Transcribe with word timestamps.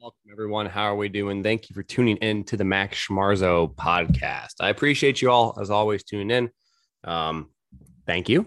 welcome 0.00 0.18
everyone. 0.32 0.66
How 0.66 0.84
are 0.84 0.96
we 0.96 1.08
doing? 1.08 1.42
Thank 1.42 1.70
you 1.70 1.74
for 1.74 1.82
tuning 1.82 2.16
in 2.16 2.42
to 2.44 2.56
the 2.56 2.64
Max 2.64 3.06
Schmarzo 3.06 3.72
podcast. 3.74 4.54
I 4.60 4.70
appreciate 4.70 5.22
you 5.22 5.30
all, 5.30 5.56
as 5.60 5.70
always, 5.70 6.02
tuning 6.02 6.30
in. 6.30 6.50
Um, 7.04 7.50
thank 8.04 8.28
you. 8.28 8.46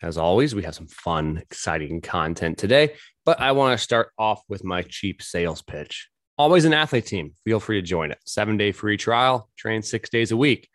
As 0.00 0.16
always, 0.16 0.54
we 0.54 0.62
have 0.62 0.74
some 0.74 0.86
fun, 0.86 1.38
exciting 1.38 2.00
content 2.00 2.56
today, 2.56 2.94
but 3.26 3.40
I 3.40 3.52
want 3.52 3.78
to 3.78 3.82
start 3.82 4.10
off 4.18 4.42
with 4.48 4.64
my 4.64 4.82
cheap 4.82 5.22
sales 5.22 5.60
pitch. 5.60 6.08
Always 6.38 6.64
an 6.64 6.72
athlete 6.72 7.06
team. 7.06 7.32
Feel 7.44 7.60
free 7.60 7.80
to 7.80 7.86
join 7.86 8.10
it. 8.10 8.18
Seven 8.24 8.56
day 8.56 8.72
free 8.72 8.96
trial, 8.96 9.50
train 9.58 9.82
six 9.82 10.08
days 10.08 10.30
a 10.30 10.36
week. 10.36 10.68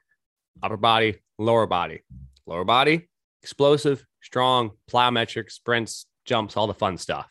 Upper 0.61 0.77
body, 0.77 1.15
lower 1.39 1.65
body. 1.65 2.01
Lower 2.45 2.65
body, 2.65 3.09
explosive, 3.41 4.05
strong, 4.21 4.71
plyometric, 4.91 5.51
sprints, 5.51 6.05
jumps, 6.25 6.57
all 6.57 6.67
the 6.67 6.73
fun 6.73 6.97
stuff. 6.97 7.27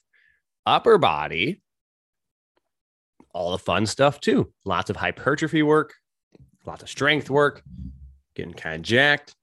Upper 0.66 0.98
body, 0.98 1.62
all 3.32 3.53
the 3.53 3.59
fun 3.59 3.86
stuff 3.86 4.21
too. 4.21 4.53
Lots 4.64 4.91
of 4.91 4.96
hypertrophy 4.96 5.63
work, 5.63 5.95
lots 6.67 6.82
of 6.82 6.89
strength 6.89 7.31
work, 7.31 7.63
getting 8.35 8.55
kind 8.55 8.77
of 8.77 8.82
jacked, 8.82 9.35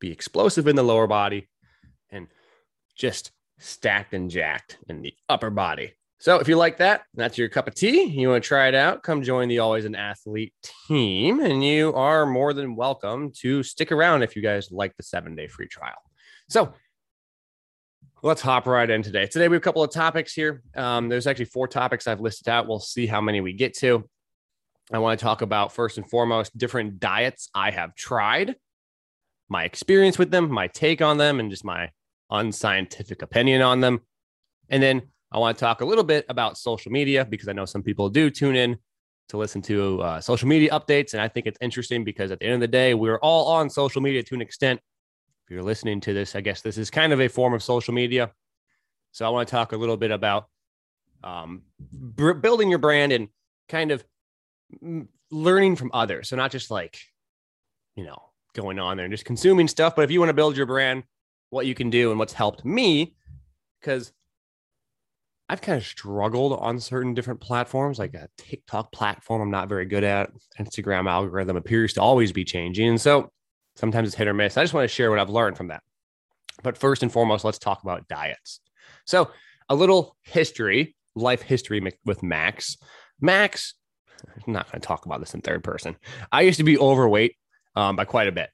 be 0.00 0.10
explosive 0.10 0.68
in 0.68 0.76
the 0.76 0.82
lower 0.82 1.06
body, 1.06 1.48
and 2.10 2.28
just 2.96 3.32
stacked 3.58 4.14
and 4.14 4.30
jacked 4.30 4.78
in 4.88 5.02
the 5.02 5.14
upper 5.28 5.50
body. 5.50 5.92
So 6.18 6.38
if 6.38 6.48
you 6.48 6.56
like 6.56 6.78
that, 6.78 7.02
that's 7.14 7.36
your 7.36 7.50
cup 7.50 7.68
of 7.68 7.74
tea. 7.74 8.04
You 8.04 8.30
want 8.30 8.42
to 8.42 8.48
try 8.48 8.68
it 8.68 8.74
out, 8.74 9.02
come 9.02 9.22
join 9.22 9.48
the 9.48 9.58
Always 9.58 9.84
an 9.84 9.94
Athlete 9.94 10.54
team. 10.88 11.40
And 11.40 11.62
you 11.62 11.92
are 11.92 12.24
more 12.24 12.54
than 12.54 12.76
welcome 12.76 13.30
to 13.40 13.62
stick 13.62 13.92
around 13.92 14.22
if 14.22 14.34
you 14.34 14.40
guys 14.40 14.70
like 14.70 14.96
the 14.96 15.02
seven 15.02 15.34
day 15.34 15.48
free 15.48 15.68
trial. 15.68 16.00
So 16.48 16.72
let's 18.24 18.40
hop 18.40 18.66
right 18.66 18.88
in 18.88 19.02
today. 19.02 19.26
Today 19.26 19.48
we 19.48 19.54
have 19.54 19.60
a 19.60 19.64
couple 19.64 19.82
of 19.82 19.92
topics 19.92 20.32
here. 20.32 20.62
Um, 20.74 21.10
there's 21.10 21.26
actually 21.26 21.44
four 21.44 21.68
topics 21.68 22.06
I've 22.06 22.22
listed 22.22 22.48
out. 22.48 22.66
We'll 22.66 22.80
see 22.80 23.06
how 23.06 23.20
many 23.20 23.42
we 23.42 23.52
get 23.52 23.76
to. 23.80 24.08
I 24.90 24.98
want 24.98 25.20
to 25.20 25.22
talk 25.22 25.42
about 25.42 25.74
first 25.74 25.98
and 25.98 26.08
foremost 26.08 26.56
different 26.56 26.98
diets 26.98 27.50
I 27.54 27.70
have 27.70 27.94
tried, 27.94 28.56
my 29.50 29.64
experience 29.64 30.18
with 30.18 30.30
them, 30.30 30.50
my 30.50 30.68
take 30.68 31.02
on 31.02 31.18
them, 31.18 31.38
and 31.38 31.50
just 31.50 31.66
my 31.66 31.90
unscientific 32.30 33.20
opinion 33.20 33.60
on 33.60 33.80
them. 33.80 34.00
And 34.70 34.82
then 34.82 35.02
I 35.30 35.36
want 35.36 35.58
to 35.58 35.62
talk 35.62 35.82
a 35.82 35.84
little 35.84 36.02
bit 36.02 36.24
about 36.30 36.56
social 36.56 36.92
media 36.92 37.26
because 37.26 37.48
I 37.48 37.52
know 37.52 37.66
some 37.66 37.82
people 37.82 38.08
do 38.08 38.30
tune 38.30 38.56
in 38.56 38.78
to 39.28 39.36
listen 39.36 39.60
to 39.62 40.00
uh, 40.00 40.20
social 40.22 40.48
media 40.48 40.70
updates. 40.70 41.12
And 41.12 41.20
I 41.20 41.28
think 41.28 41.44
it's 41.44 41.58
interesting 41.60 42.04
because 42.04 42.30
at 42.30 42.40
the 42.40 42.46
end 42.46 42.54
of 42.54 42.60
the 42.60 42.68
day, 42.68 42.94
we're 42.94 43.18
all 43.18 43.48
on 43.48 43.68
social 43.68 44.00
media 44.00 44.22
to 44.22 44.34
an 44.34 44.40
extent 44.40 44.80
if 45.44 45.50
you're 45.50 45.62
listening 45.62 46.00
to 46.00 46.14
this, 46.14 46.34
I 46.34 46.40
guess 46.40 46.62
this 46.62 46.78
is 46.78 46.90
kind 46.90 47.12
of 47.12 47.20
a 47.20 47.28
form 47.28 47.52
of 47.52 47.62
social 47.62 47.92
media. 47.92 48.32
So 49.12 49.26
I 49.26 49.28
want 49.28 49.46
to 49.46 49.50
talk 49.52 49.72
a 49.72 49.76
little 49.76 49.96
bit 49.96 50.10
about 50.10 50.48
um, 51.22 51.62
b- 52.16 52.32
building 52.32 52.70
your 52.70 52.78
brand 52.78 53.12
and 53.12 53.28
kind 53.68 53.90
of 53.90 54.04
learning 55.30 55.76
from 55.76 55.90
others. 55.92 56.28
So 56.28 56.36
not 56.36 56.50
just 56.50 56.70
like, 56.70 56.98
you 57.94 58.04
know, 58.04 58.18
going 58.54 58.78
on 58.78 58.96
there 58.96 59.04
and 59.04 59.12
just 59.12 59.24
consuming 59.24 59.68
stuff, 59.68 59.94
but 59.94 60.02
if 60.02 60.10
you 60.10 60.18
want 60.18 60.30
to 60.30 60.34
build 60.34 60.56
your 60.56 60.66
brand, 60.66 61.04
what 61.50 61.66
you 61.66 61.74
can 61.74 61.90
do 61.90 62.10
and 62.10 62.18
what's 62.18 62.32
helped 62.32 62.64
me, 62.64 63.14
because 63.80 64.12
I've 65.48 65.60
kind 65.60 65.76
of 65.76 65.84
struggled 65.84 66.58
on 66.58 66.80
certain 66.80 67.14
different 67.14 67.40
platforms, 67.40 67.98
like 67.98 68.14
a 68.14 68.28
TikTok 68.38 68.90
platform 68.92 69.42
I'm 69.42 69.50
not 69.50 69.68
very 69.68 69.84
good 69.84 70.02
at. 70.02 70.30
Instagram 70.58 71.08
algorithm 71.08 71.56
appears 71.56 71.92
to 71.94 72.02
always 72.02 72.32
be 72.32 72.44
changing. 72.44 72.88
And 72.88 73.00
so 73.00 73.30
Sometimes 73.76 74.08
it's 74.08 74.16
hit 74.16 74.28
or 74.28 74.34
miss. 74.34 74.56
I 74.56 74.62
just 74.62 74.74
want 74.74 74.84
to 74.84 74.94
share 74.94 75.10
what 75.10 75.18
I've 75.18 75.30
learned 75.30 75.56
from 75.56 75.68
that. 75.68 75.82
But 76.62 76.78
first 76.78 77.02
and 77.02 77.12
foremost, 77.12 77.44
let's 77.44 77.58
talk 77.58 77.82
about 77.82 78.08
diets. 78.08 78.60
So, 79.04 79.30
a 79.68 79.74
little 79.74 80.16
history, 80.22 80.94
life 81.14 81.42
history 81.42 81.80
with 82.04 82.22
Max. 82.22 82.76
Max, 83.20 83.74
I'm 84.46 84.52
not 84.52 84.70
going 84.70 84.80
to 84.80 84.86
talk 84.86 85.06
about 85.06 85.20
this 85.20 85.34
in 85.34 85.40
third 85.40 85.64
person. 85.64 85.96
I 86.30 86.42
used 86.42 86.58
to 86.58 86.64
be 86.64 86.78
overweight 86.78 87.36
um, 87.74 87.96
by 87.96 88.04
quite 88.04 88.28
a 88.28 88.32
bit. 88.32 88.50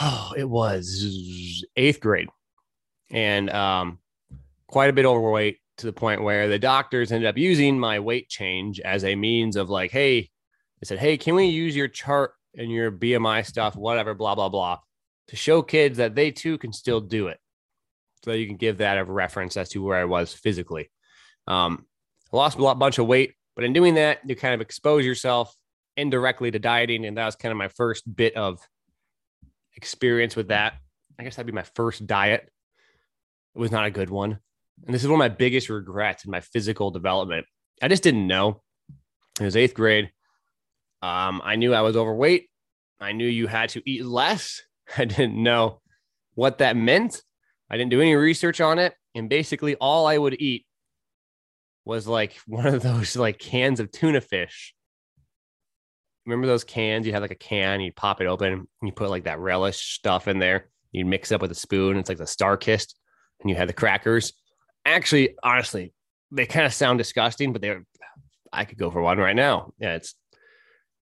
Oh, 0.00 0.32
it 0.36 0.48
was 0.48 1.64
eighth 1.76 2.00
grade 2.00 2.28
and 3.10 3.48
um, 3.50 3.98
quite 4.66 4.90
a 4.90 4.92
bit 4.92 5.06
overweight 5.06 5.58
to 5.78 5.86
the 5.86 5.92
point 5.92 6.22
where 6.22 6.48
the 6.48 6.58
doctors 6.58 7.12
ended 7.12 7.28
up 7.28 7.36
using 7.36 7.78
my 7.78 8.00
weight 8.00 8.28
change 8.28 8.80
as 8.80 9.04
a 9.04 9.14
means 9.14 9.56
of 9.56 9.70
like, 9.70 9.90
hey, 9.90 10.22
they 10.80 10.84
said, 10.84 10.98
hey, 10.98 11.16
can 11.16 11.34
we 11.34 11.46
use 11.46 11.76
your 11.76 11.88
chart 11.88 12.32
and 12.56 12.70
your 12.70 12.90
BMI 12.90 13.44
stuff, 13.44 13.76
whatever, 13.76 14.14
blah, 14.14 14.34
blah, 14.34 14.48
blah, 14.48 14.78
to 15.28 15.36
show 15.36 15.62
kids 15.62 15.98
that 15.98 16.14
they 16.14 16.30
too 16.30 16.58
can 16.58 16.72
still 16.72 17.00
do 17.00 17.28
it. 17.28 17.38
So 18.24 18.32
you 18.32 18.46
can 18.46 18.56
give 18.56 18.78
that 18.78 18.98
a 18.98 19.04
reference 19.04 19.56
as 19.56 19.68
to 19.70 19.82
where 19.82 19.96
I 19.96 20.04
was 20.04 20.32
physically. 20.32 20.90
Um, 21.46 21.86
I 22.32 22.36
lost 22.36 22.58
a 22.58 22.62
lot, 22.62 22.78
bunch 22.78 22.98
of 22.98 23.06
weight, 23.06 23.34
but 23.54 23.64
in 23.64 23.72
doing 23.72 23.94
that, 23.94 24.20
you 24.24 24.34
kind 24.34 24.54
of 24.54 24.60
expose 24.60 25.04
yourself 25.04 25.54
indirectly 25.96 26.50
to 26.50 26.58
dieting. 26.58 27.06
And 27.06 27.16
that 27.16 27.26
was 27.26 27.36
kind 27.36 27.52
of 27.52 27.58
my 27.58 27.68
first 27.68 28.04
bit 28.14 28.36
of 28.36 28.58
experience 29.76 30.34
with 30.34 30.48
that. 30.48 30.74
I 31.18 31.22
guess 31.24 31.36
that'd 31.36 31.46
be 31.46 31.52
my 31.52 31.66
first 31.74 32.06
diet. 32.06 32.50
It 33.54 33.58
was 33.58 33.70
not 33.70 33.86
a 33.86 33.90
good 33.90 34.10
one. 34.10 34.38
And 34.84 34.94
this 34.94 35.02
is 35.02 35.08
one 35.08 35.20
of 35.20 35.30
my 35.30 35.34
biggest 35.34 35.70
regrets 35.70 36.24
in 36.24 36.30
my 36.30 36.40
physical 36.40 36.90
development. 36.90 37.46
I 37.80 37.88
just 37.88 38.02
didn't 38.02 38.26
know. 38.26 38.62
It 39.40 39.44
was 39.44 39.56
eighth 39.56 39.74
grade. 39.74 40.10
Um, 41.06 41.40
I 41.44 41.54
knew 41.54 41.72
I 41.72 41.82
was 41.82 41.96
overweight. 41.96 42.50
I 42.98 43.12
knew 43.12 43.28
you 43.28 43.46
had 43.46 43.68
to 43.70 43.82
eat 43.88 44.04
less. 44.04 44.62
I 44.98 45.04
didn't 45.04 45.40
know 45.40 45.80
what 46.34 46.58
that 46.58 46.76
meant. 46.76 47.22
I 47.70 47.76
didn't 47.76 47.92
do 47.92 48.00
any 48.00 48.16
research 48.16 48.60
on 48.60 48.80
it. 48.80 48.94
And 49.14 49.28
basically, 49.28 49.76
all 49.76 50.06
I 50.06 50.18
would 50.18 50.40
eat 50.40 50.66
was 51.84 52.08
like 52.08 52.36
one 52.46 52.66
of 52.66 52.82
those 52.82 53.14
like 53.14 53.38
cans 53.38 53.78
of 53.78 53.92
tuna 53.92 54.20
fish. 54.20 54.74
Remember 56.24 56.48
those 56.48 56.64
cans? 56.64 57.06
You 57.06 57.12
had 57.12 57.22
like 57.22 57.30
a 57.30 57.36
can, 57.36 57.80
you 57.80 57.92
pop 57.92 58.20
it 58.20 58.26
open, 58.26 58.52
and 58.52 58.66
you 58.82 58.90
put 58.90 59.08
like 59.08 59.24
that 59.24 59.38
relish 59.38 59.94
stuff 59.94 60.26
in 60.26 60.40
there. 60.40 60.70
You 60.90 61.04
mix 61.04 61.30
it 61.30 61.36
up 61.36 61.40
with 61.40 61.52
a 61.52 61.56
spoon. 61.56 61.98
It's 61.98 62.08
like 62.08 62.18
the 62.18 62.24
StarKist, 62.24 62.94
and 63.40 63.48
you 63.48 63.54
had 63.54 63.68
the 63.68 63.72
crackers. 63.72 64.32
Actually, 64.84 65.36
honestly, 65.40 65.92
they 66.32 66.46
kind 66.46 66.66
of 66.66 66.74
sound 66.74 66.98
disgusting, 66.98 67.52
but 67.52 67.62
they're. 67.62 67.84
I 68.52 68.64
could 68.64 68.78
go 68.78 68.90
for 68.90 69.02
one 69.02 69.18
right 69.18 69.36
now. 69.36 69.72
Yeah, 69.78 69.94
it's 69.94 70.14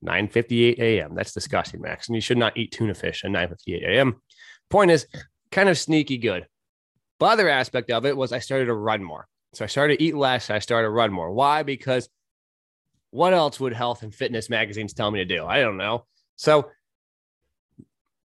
9:58 0.05 0.79
a.m. 0.79 1.15
That's 1.15 1.33
disgusting, 1.33 1.81
Max. 1.81 2.07
And 2.07 2.15
you 2.15 2.21
should 2.21 2.37
not 2.37 2.57
eat 2.57 2.71
tuna 2.71 2.93
fish 2.93 3.23
at 3.23 3.31
9:58 3.31 3.87
a.m. 3.87 4.21
Point 4.69 4.91
is, 4.91 5.05
kind 5.51 5.69
of 5.69 5.77
sneaky 5.77 6.17
good. 6.17 6.47
But 7.19 7.33
other 7.33 7.49
aspect 7.49 7.91
of 7.91 8.05
it 8.05 8.17
was 8.17 8.31
I 8.31 8.39
started 8.39 8.65
to 8.65 8.73
run 8.73 9.03
more. 9.03 9.27
So 9.53 9.63
I 9.63 9.67
started 9.67 9.97
to 9.97 10.03
eat 10.03 10.15
less. 10.15 10.49
I 10.49 10.59
started 10.59 10.87
to 10.87 10.91
run 10.91 11.11
more. 11.11 11.31
Why? 11.31 11.63
Because 11.63 12.09
what 13.11 13.33
else 13.33 13.59
would 13.59 13.73
health 13.73 14.03
and 14.03 14.15
fitness 14.15 14.49
magazines 14.49 14.93
tell 14.93 15.11
me 15.11 15.19
to 15.19 15.25
do? 15.25 15.45
I 15.45 15.59
don't 15.59 15.77
know. 15.77 16.05
So 16.37 16.71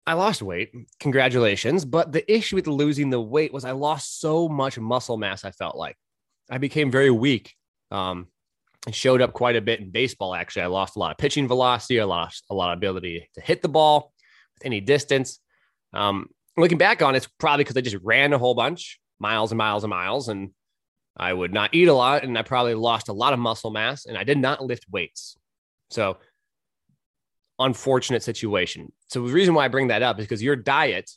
I 0.07 0.13
lost 0.15 0.43
weight. 0.43 0.73
Congratulations. 1.01 1.84
But 1.84 2.13
the 2.13 2.31
issue 2.33 2.57
with 2.57 2.67
losing 2.67 3.11
the 3.11 3.21
weight 3.21 3.53
was 3.53 3.65
I 3.65 3.73
lost 3.73 4.21
so 4.21 4.49
much 4.49 4.79
muscle 4.79 5.17
mass. 5.17 5.45
I 5.45 5.51
felt 5.51 5.77
like 5.77 5.97
I 6.51 6.59
became 6.59 6.91
very 6.91 7.11
weak. 7.11 7.55
Um, 7.91 8.29
showed 8.93 9.22
up 9.22 9.33
quite 9.33 9.56
a 9.56 9.61
bit 9.61 9.81
in 9.81 9.91
baseball. 9.91 10.34
Actually, 10.34 10.62
I 10.62 10.67
lost 10.67 10.97
a 10.97 10.99
lot 10.99 11.11
of 11.11 11.19
pitching 11.19 11.49
velocity. 11.49 12.00
I 12.00 12.05
lost 12.05 12.45
a 12.50 12.55
lot 12.55 12.72
of 12.72 12.78
ability 12.78 13.28
to 13.34 13.41
hit 13.41 13.62
the 13.62 13.69
ball 13.69 14.12
with 14.56 14.67
any 14.67 14.81
distance. 14.81 15.41
Um, 15.93 16.28
looking 16.56 16.78
back 16.78 17.00
on 17.03 17.15
it, 17.15 17.19
it's 17.19 17.28
probably 17.39 17.65
because 17.65 17.77
I 17.77 17.81
just 17.81 17.97
ran 18.03 18.33
a 18.33 18.39
whole 18.39 18.55
bunch, 18.55 19.00
miles 19.19 19.53
and 19.53 19.59
miles 19.59 19.84
and 19.84 19.91
miles, 19.91 20.28
and 20.28 20.50
I 21.17 21.33
would 21.33 21.53
not 21.53 21.72
eat 21.72 21.89
a 21.89 21.95
lot, 21.95 22.25
and 22.25 22.37
I 22.37 22.43
probably 22.43 22.75
lost 22.75 23.09
a 23.09 23.12
lot 23.12 23.33
of 23.33 23.39
muscle 23.39 23.71
mass, 23.71 24.05
and 24.05 24.19
I 24.19 24.25
did 24.25 24.39
not 24.39 24.62
lift 24.62 24.84
weights. 24.91 25.37
So, 25.91 26.19
unfortunate 27.59 28.22
situation. 28.22 28.93
So, 29.09 29.27
the 29.27 29.33
reason 29.33 29.55
why 29.55 29.65
I 29.65 29.69
bring 29.69 29.89
that 29.89 30.03
up 30.03 30.19
is 30.19 30.27
because 30.27 30.43
your 30.43 30.56
diet, 30.56 31.11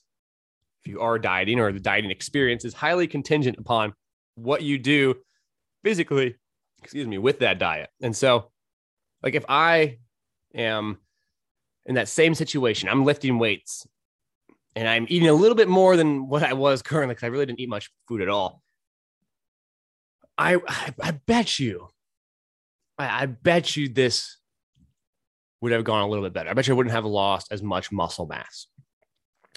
if 0.84 0.92
you 0.92 1.02
are 1.02 1.18
dieting 1.18 1.60
or 1.60 1.72
the 1.74 1.80
dieting 1.80 2.12
experience, 2.12 2.64
is 2.64 2.74
highly 2.74 3.08
contingent 3.08 3.58
upon 3.58 3.94
what 4.36 4.62
you 4.62 4.78
do 4.78 5.16
physically 5.84 6.36
excuse 6.84 7.08
me, 7.08 7.18
with 7.18 7.40
that 7.40 7.60
diet. 7.60 7.90
And 8.02 8.16
so, 8.16 8.52
like, 9.24 9.36
if 9.36 9.46
I 9.50 9.98
am 10.54 10.98
in 11.86 11.96
that 11.96 12.08
same 12.08 12.36
situation, 12.36 12.90
I'm 12.90 13.06
lifting 13.06 13.40
weights 13.40 13.88
and 14.76 14.88
I'm 14.88 15.06
eating 15.10 15.30
a 15.30 15.34
little 15.34 15.56
bit 15.56 15.68
more 15.68 15.98
than 15.98 16.28
what 16.28 16.44
I 16.44 16.54
was 16.54 16.82
currently 16.82 17.16
because 17.16 17.26
I 17.26 17.30
really 17.30 17.46
didn't 17.46 17.60
eat 17.60 17.70
much 17.70 17.90
food 18.08 18.22
at 18.22 18.30
all. 18.30 18.62
I 20.38 20.56
I, 20.68 20.94
I 21.02 21.12
bet 21.12 21.60
you, 21.60 21.88
I, 22.98 23.24
I 23.24 23.26
bet 23.26 23.76
you 23.76 23.90
this 23.90 24.38
would 25.62 25.72
have 25.72 25.84
gone 25.84 26.04
a 26.04 26.08
little 26.08 26.24
bit 26.24 26.34
better. 26.34 26.50
I 26.50 26.54
bet 26.54 26.68
you 26.68 26.74
I 26.74 26.78
wouldn't 26.78 26.94
have 26.94 27.06
lost 27.06 27.52
as 27.52 27.64
much 27.64 27.92
muscle 27.92 28.28
mass. 28.28 28.68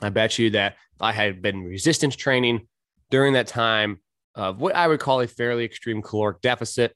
I 0.01 0.09
bet 0.09 0.39
you 0.39 0.51
that 0.51 0.77
if 0.95 1.03
I 1.03 1.13
had 1.13 1.43
been 1.43 1.65
resistance 1.65 2.17
training 2.17 2.67
during 3.11 3.35
that 3.35 3.47
time 3.47 4.01
of 4.35 4.61
what 4.61 4.75
I 4.75 4.89
would 4.89 5.01
call 5.01 5.21
a 5.21 5.27
fairly 5.27 5.65
extreme 5.65 6.01
caloric 6.01 6.41
deficit, 6.41 6.95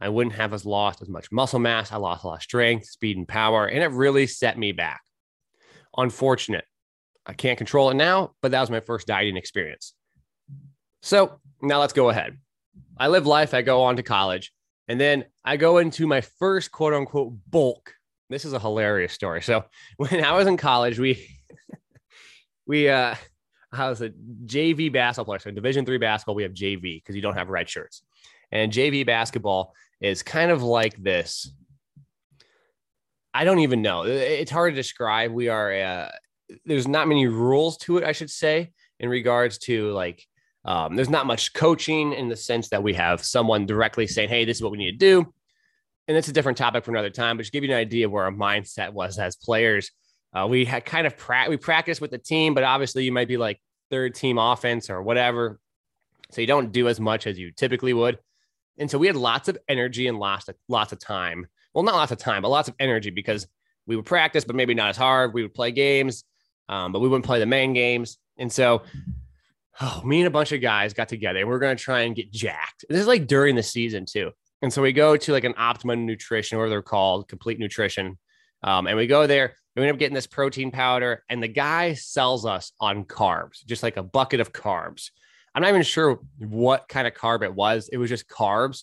I 0.00 0.08
wouldn't 0.08 0.36
have 0.36 0.52
as 0.52 0.66
lost 0.66 1.02
as 1.02 1.08
much 1.08 1.30
muscle 1.32 1.58
mass. 1.58 1.92
I 1.92 1.96
lost 1.96 2.24
a 2.24 2.28
lot 2.28 2.36
of 2.36 2.42
strength, 2.42 2.86
speed, 2.86 3.16
and 3.16 3.28
power, 3.28 3.66
and 3.66 3.82
it 3.82 3.88
really 3.88 4.26
set 4.26 4.58
me 4.58 4.72
back. 4.72 5.02
Unfortunate. 5.96 6.64
I 7.26 7.32
can't 7.32 7.56
control 7.56 7.90
it 7.90 7.94
now, 7.94 8.34
but 8.42 8.50
that 8.50 8.60
was 8.60 8.70
my 8.70 8.80
first 8.80 9.06
dieting 9.06 9.36
experience. 9.36 9.94
So 11.02 11.40
now 11.62 11.80
let's 11.80 11.92
go 11.92 12.10
ahead. 12.10 12.38
I 12.98 13.08
live 13.08 13.26
life. 13.26 13.54
I 13.54 13.62
go 13.62 13.82
on 13.82 13.96
to 13.96 14.02
college. 14.02 14.52
And 14.88 15.00
then 15.00 15.24
I 15.44 15.56
go 15.56 15.78
into 15.78 16.06
my 16.06 16.20
first 16.20 16.70
quote 16.70 16.92
unquote 16.92 17.32
bulk. 17.48 17.94
This 18.28 18.44
is 18.44 18.52
a 18.52 18.58
hilarious 18.58 19.12
story. 19.12 19.42
So 19.42 19.64
when 19.96 20.24
I 20.24 20.32
was 20.32 20.46
in 20.46 20.56
college, 20.56 20.98
we 20.98 21.26
we 22.66 22.88
uh 22.88 23.14
I 23.72 23.88
was 23.88 24.02
a 24.02 24.10
JV 24.46 24.92
basketball 24.92 25.24
player. 25.24 25.38
So 25.40 25.48
in 25.48 25.54
division 25.54 25.84
three 25.84 25.98
basketball, 25.98 26.34
we 26.34 26.42
have 26.42 26.52
JV 26.52 27.02
because 27.02 27.16
you 27.16 27.22
don't 27.22 27.34
have 27.34 27.48
red 27.48 27.68
shirts. 27.68 28.02
And 28.52 28.72
JV 28.72 29.04
basketball 29.04 29.74
is 30.00 30.22
kind 30.22 30.50
of 30.50 30.62
like 30.62 31.02
this. 31.02 31.50
I 33.32 33.44
don't 33.44 33.60
even 33.60 33.82
know. 33.82 34.02
It's 34.02 34.50
hard 34.50 34.74
to 34.74 34.76
describe. 34.76 35.32
We 35.32 35.48
are 35.48 35.72
uh, 35.72 36.10
there's 36.64 36.86
not 36.86 37.08
many 37.08 37.26
rules 37.26 37.76
to 37.78 37.98
it, 37.98 38.04
I 38.04 38.12
should 38.12 38.30
say, 38.30 38.72
in 39.00 39.08
regards 39.08 39.58
to 39.58 39.90
like 39.90 40.24
um, 40.64 40.96
there's 40.96 41.10
not 41.10 41.26
much 41.26 41.52
coaching 41.52 42.12
in 42.12 42.28
the 42.28 42.36
sense 42.36 42.68
that 42.70 42.82
we 42.82 42.94
have 42.94 43.24
someone 43.24 43.66
directly 43.66 44.06
saying, 44.06 44.28
"Hey, 44.28 44.44
this 44.44 44.58
is 44.58 44.62
what 44.62 44.72
we 44.72 44.78
need 44.78 44.92
to 44.92 44.96
do." 44.96 45.32
And 46.06 46.16
it's 46.16 46.28
a 46.28 46.32
different 46.32 46.58
topic 46.58 46.84
for 46.84 46.90
another 46.90 47.10
time, 47.10 47.36
but 47.36 47.42
just 47.42 47.52
give 47.52 47.64
you 47.64 47.70
an 47.70 47.76
idea 47.76 48.06
of 48.06 48.12
where 48.12 48.24
our 48.24 48.30
mindset 48.30 48.92
was 48.92 49.18
as 49.18 49.36
players. 49.36 49.90
Uh, 50.32 50.46
we 50.48 50.64
had 50.64 50.84
kind 50.84 51.06
of 51.06 51.16
pra- 51.16 51.46
we 51.48 51.56
practice 51.56 52.00
with 52.00 52.10
the 52.10 52.18
team, 52.18 52.54
but 52.54 52.62
obviously 52.64 53.04
you 53.04 53.12
might 53.12 53.28
be 53.28 53.36
like 53.36 53.60
third 53.90 54.14
team 54.14 54.38
offense 54.38 54.90
or 54.90 55.02
whatever, 55.02 55.58
so 56.30 56.40
you 56.40 56.46
don't 56.46 56.72
do 56.72 56.88
as 56.88 57.00
much 57.00 57.26
as 57.26 57.38
you 57.38 57.50
typically 57.50 57.92
would. 57.92 58.18
And 58.78 58.90
so 58.90 58.98
we 58.98 59.06
had 59.06 59.16
lots 59.16 59.48
of 59.48 59.58
energy 59.68 60.06
and 60.08 60.18
lots 60.18 60.48
of 60.48 60.56
lots 60.68 60.92
of 60.92 60.98
time. 60.98 61.46
Well, 61.72 61.84
not 61.84 61.94
lots 61.94 62.12
of 62.12 62.18
time, 62.18 62.42
but 62.42 62.48
lots 62.48 62.68
of 62.68 62.74
energy 62.78 63.10
because 63.10 63.46
we 63.86 63.96
would 63.96 64.06
practice, 64.06 64.44
but 64.44 64.56
maybe 64.56 64.74
not 64.74 64.90
as 64.90 64.96
hard. 64.96 65.34
We 65.34 65.42
would 65.42 65.54
play 65.54 65.70
games, 65.70 66.24
um, 66.68 66.92
but 66.92 67.00
we 67.00 67.08
wouldn't 67.08 67.26
play 67.26 67.38
the 67.38 67.46
main 67.46 67.72
games. 67.72 68.18
And 68.38 68.52
so, 68.52 68.82
oh, 69.80 70.02
me 70.04 70.20
and 70.20 70.26
a 70.26 70.30
bunch 70.30 70.52
of 70.52 70.60
guys 70.60 70.94
got 70.94 71.08
together 71.08 71.40
and 71.40 71.48
we 71.48 71.54
are 71.54 71.58
going 71.58 71.76
to 71.76 71.82
try 71.82 72.02
and 72.02 72.16
get 72.16 72.32
jacked. 72.32 72.84
This 72.88 73.00
is 73.00 73.06
like 73.06 73.26
during 73.26 73.54
the 73.54 73.62
season 73.62 74.06
too. 74.06 74.30
And 74.62 74.72
so 74.72 74.80
we 74.82 74.92
go 74.92 75.16
to 75.16 75.32
like 75.32 75.44
an 75.44 75.54
optimum 75.56 76.06
nutrition, 76.06 76.56
whatever 76.56 76.70
they're 76.70 76.82
called, 76.82 77.28
complete 77.28 77.58
nutrition. 77.58 78.18
Um, 78.62 78.86
and 78.86 78.96
we 78.96 79.06
go 79.06 79.26
there. 79.26 79.54
We 79.76 79.82
end 79.82 79.92
up 79.92 79.98
getting 79.98 80.14
this 80.14 80.28
protein 80.28 80.70
powder, 80.70 81.24
and 81.28 81.42
the 81.42 81.48
guy 81.48 81.94
sells 81.94 82.46
us 82.46 82.72
on 82.78 83.04
carbs, 83.04 83.64
just 83.66 83.82
like 83.82 83.96
a 83.96 84.04
bucket 84.04 84.38
of 84.38 84.52
carbs. 84.52 85.10
I'm 85.54 85.62
not 85.62 85.68
even 85.68 85.82
sure 85.82 86.20
what 86.38 86.88
kind 86.88 87.06
of 87.06 87.14
carb 87.14 87.42
it 87.42 87.54
was. 87.54 87.88
It 87.92 87.96
was 87.96 88.10
just 88.10 88.28
carbs. 88.28 88.82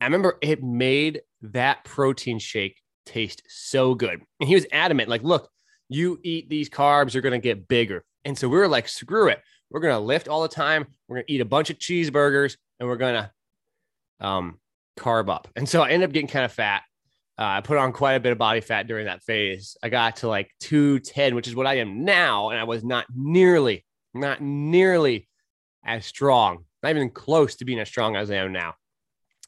I 0.00 0.04
remember 0.04 0.38
it 0.42 0.62
made 0.62 1.22
that 1.42 1.84
protein 1.84 2.38
shake 2.38 2.80
taste 3.06 3.42
so 3.48 3.94
good. 3.94 4.22
And 4.40 4.48
he 4.48 4.54
was 4.54 4.66
adamant, 4.72 5.08
like, 5.08 5.22
look, 5.22 5.50
you 5.88 6.18
eat 6.22 6.48
these 6.48 6.68
carbs, 6.68 7.14
you're 7.14 7.22
going 7.22 7.32
to 7.32 7.38
get 7.38 7.68
bigger. 7.68 8.04
And 8.24 8.38
so 8.38 8.48
we 8.48 8.58
were 8.58 8.68
like, 8.68 8.88
screw 8.88 9.28
it. 9.28 9.40
We're 9.70 9.80
going 9.80 9.94
to 9.94 10.00
lift 10.00 10.28
all 10.28 10.42
the 10.42 10.48
time. 10.48 10.86
We're 11.08 11.16
going 11.16 11.26
to 11.26 11.32
eat 11.32 11.40
a 11.40 11.46
bunch 11.46 11.70
of 11.70 11.78
cheeseburgers 11.78 12.56
and 12.78 12.88
we're 12.88 12.96
going 12.96 13.14
to 13.14 14.26
um, 14.26 14.60
carb 14.98 15.30
up. 15.30 15.48
And 15.56 15.68
so 15.68 15.82
I 15.82 15.90
ended 15.90 16.08
up 16.08 16.12
getting 16.12 16.28
kind 16.28 16.44
of 16.44 16.52
fat. 16.52 16.82
Uh, 17.38 17.44
I 17.44 17.60
put 17.62 17.78
on 17.78 17.92
quite 17.92 18.14
a 18.14 18.20
bit 18.20 18.32
of 18.32 18.38
body 18.38 18.60
fat 18.60 18.86
during 18.86 19.06
that 19.06 19.22
phase. 19.22 19.76
I 19.82 19.88
got 19.88 20.16
to 20.16 20.28
like 20.28 20.50
210, 20.60 21.34
which 21.34 21.48
is 21.48 21.56
what 21.56 21.66
I 21.66 21.78
am 21.78 22.04
now. 22.04 22.50
And 22.50 22.58
I 22.58 22.64
was 22.64 22.84
not 22.84 23.06
nearly, 23.14 23.84
not 24.12 24.42
nearly 24.42 25.28
as 25.84 26.06
strong, 26.06 26.64
not 26.82 26.90
even 26.90 27.10
close 27.10 27.56
to 27.56 27.64
being 27.64 27.78
as 27.78 27.88
strong 27.88 28.16
as 28.16 28.30
I 28.30 28.36
am 28.36 28.52
now. 28.52 28.74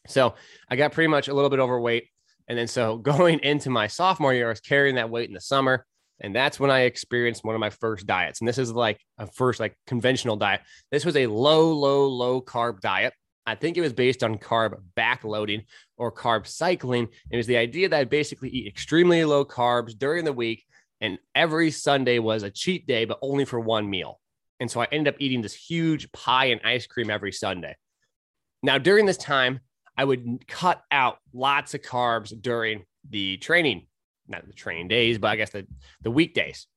So 0.06 0.34
I 0.68 0.76
got 0.76 0.92
pretty 0.92 1.08
much 1.08 1.28
a 1.28 1.34
little 1.34 1.50
bit 1.50 1.60
overweight. 1.60 2.08
And 2.48 2.58
then 2.58 2.68
so 2.68 2.96
going 2.98 3.40
into 3.40 3.70
my 3.70 3.86
sophomore 3.86 4.34
year, 4.34 4.46
I 4.46 4.50
was 4.50 4.60
carrying 4.60 4.96
that 4.96 5.10
weight 5.10 5.28
in 5.28 5.34
the 5.34 5.40
summer. 5.40 5.86
And 6.20 6.34
that's 6.34 6.60
when 6.60 6.70
I 6.70 6.82
experienced 6.82 7.44
one 7.44 7.54
of 7.54 7.60
my 7.60 7.70
first 7.70 8.06
diets. 8.06 8.40
And 8.40 8.48
this 8.48 8.58
is 8.58 8.70
like 8.72 9.00
a 9.18 9.26
first 9.26 9.58
like 9.58 9.76
conventional 9.86 10.36
diet. 10.36 10.60
This 10.90 11.04
was 11.04 11.16
a 11.16 11.26
low, 11.26 11.72
low, 11.72 12.06
low 12.06 12.40
carb 12.40 12.80
diet. 12.80 13.12
I 13.44 13.56
think 13.56 13.76
it 13.76 13.80
was 13.80 13.92
based 13.92 14.22
on 14.22 14.38
carb 14.38 14.80
backloading 14.96 15.64
or 15.96 16.12
carb 16.12 16.46
cycling. 16.46 17.08
It 17.28 17.36
was 17.36 17.48
the 17.48 17.56
idea 17.56 17.88
that 17.88 17.98
I 17.98 18.04
basically 18.04 18.50
eat 18.50 18.68
extremely 18.68 19.24
low 19.24 19.44
carbs 19.44 19.98
during 19.98 20.24
the 20.24 20.32
week. 20.32 20.64
And 21.00 21.18
every 21.34 21.72
Sunday 21.72 22.20
was 22.20 22.44
a 22.44 22.50
cheat 22.50 22.86
day, 22.86 23.04
but 23.04 23.18
only 23.20 23.44
for 23.44 23.58
one 23.58 23.90
meal. 23.90 24.20
And 24.62 24.70
so 24.70 24.80
I 24.80 24.86
ended 24.92 25.12
up 25.12 25.20
eating 25.20 25.42
this 25.42 25.54
huge 25.54 26.12
pie 26.12 26.46
and 26.46 26.60
ice 26.62 26.86
cream 26.86 27.10
every 27.10 27.32
Sunday. 27.32 27.74
Now, 28.62 28.78
during 28.78 29.06
this 29.06 29.16
time, 29.16 29.58
I 29.98 30.04
would 30.04 30.46
cut 30.46 30.80
out 30.92 31.18
lots 31.34 31.74
of 31.74 31.82
carbs 31.82 32.32
during 32.40 32.84
the 33.10 33.38
training, 33.38 33.88
not 34.28 34.46
the 34.46 34.52
training 34.52 34.86
days, 34.86 35.18
but 35.18 35.32
I 35.32 35.36
guess 35.36 35.50
the, 35.50 35.66
the 36.02 36.12
weekdays. 36.12 36.68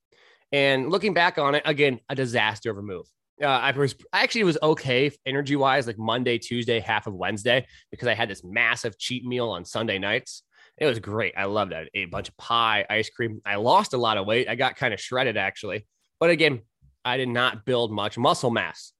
And 0.52 0.90
looking 0.90 1.14
back 1.14 1.38
on 1.38 1.54
it, 1.54 1.62
again, 1.64 2.00
a 2.10 2.16
disaster 2.16 2.72
of 2.72 2.80
a 2.80 2.82
move. 2.82 3.06
Uh, 3.40 3.46
I 3.46 3.70
was 3.70 3.94
I 4.12 4.24
actually 4.24 4.46
was 4.46 4.58
okay 4.64 5.12
energy 5.28 5.56
wise, 5.56 5.86
like 5.86 6.00
Monday, 6.00 6.40
Tuesday, 6.40 6.80
half 6.80 7.06
of 7.06 7.14
Wednesday, 7.14 7.68
because 7.92 8.08
I 8.08 8.16
had 8.16 8.30
this 8.30 8.44
massive 8.44 8.98
cheat 8.98 9.26
meal 9.26 9.50
on 9.50 9.64
Sunday 9.64 10.00
nights. 10.00 10.42
It 10.80 10.88
was 10.88 10.98
great. 10.98 11.36
I 11.38 11.46
loved 11.46 11.72
it. 11.72 11.76
I 11.76 11.88
ate 11.94 12.08
a 12.08 12.10
bunch 12.10 12.30
of 12.30 12.38
pie, 12.38 12.84
ice 12.90 13.12
cream. 13.12 13.42
I 13.46 13.58
lost 13.58 13.94
a 13.94 13.98
lot 13.98 14.18
of 14.18 14.26
weight. 14.26 14.50
I 14.50 14.56
got 14.56 14.76
kind 14.76 14.92
of 14.92 15.00
shredded 15.00 15.38
actually. 15.38 15.86
But 16.20 16.32
again, 16.32 16.62
I 17.06 17.18
did 17.18 17.30
not 17.30 17.66
build 17.66 17.92
much 17.92 18.18
muscle 18.18 18.50
mass. 18.50 18.92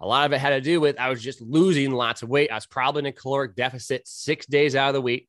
A 0.00 0.06
lot 0.06 0.26
of 0.26 0.32
it 0.32 0.38
had 0.38 0.50
to 0.50 0.60
do 0.60 0.80
with 0.80 0.98
I 0.98 1.08
was 1.08 1.22
just 1.22 1.40
losing 1.40 1.92
lots 1.92 2.22
of 2.22 2.28
weight. 2.28 2.50
I 2.50 2.56
was 2.56 2.66
probably 2.66 3.00
in 3.00 3.06
a 3.06 3.12
caloric 3.12 3.54
deficit 3.54 4.06
six 4.06 4.44
days 4.44 4.74
out 4.74 4.88
of 4.88 4.94
the 4.94 5.00
week. 5.00 5.28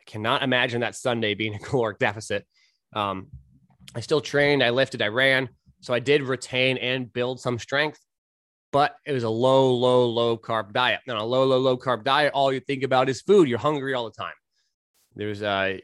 I 0.00 0.10
cannot 0.10 0.42
imagine 0.42 0.80
that 0.80 0.96
Sunday 0.96 1.34
being 1.34 1.54
a 1.54 1.58
caloric 1.60 1.98
deficit. 1.98 2.46
Um, 2.94 3.28
I 3.94 4.00
still 4.00 4.22
trained, 4.22 4.62
I 4.62 4.70
lifted, 4.70 5.02
I 5.02 5.08
ran. 5.08 5.50
So 5.80 5.92
I 5.92 6.00
did 6.00 6.22
retain 6.22 6.78
and 6.78 7.12
build 7.12 7.38
some 7.38 7.58
strength, 7.58 8.00
but 8.72 8.96
it 9.04 9.12
was 9.12 9.24
a 9.24 9.28
low, 9.28 9.72
low, 9.74 10.06
low 10.08 10.38
carb 10.38 10.72
diet. 10.72 11.00
Now, 11.06 11.22
a 11.22 11.24
low, 11.24 11.44
low, 11.44 11.58
low 11.58 11.76
carb 11.76 12.02
diet, 12.02 12.32
all 12.32 12.52
you 12.52 12.60
think 12.60 12.82
about 12.82 13.10
is 13.10 13.20
food. 13.20 13.48
You're 13.48 13.58
hungry 13.58 13.92
all 13.94 14.06
the 14.06 14.10
time. 14.10 14.34
There's, 15.14 15.42
uh, 15.42 15.76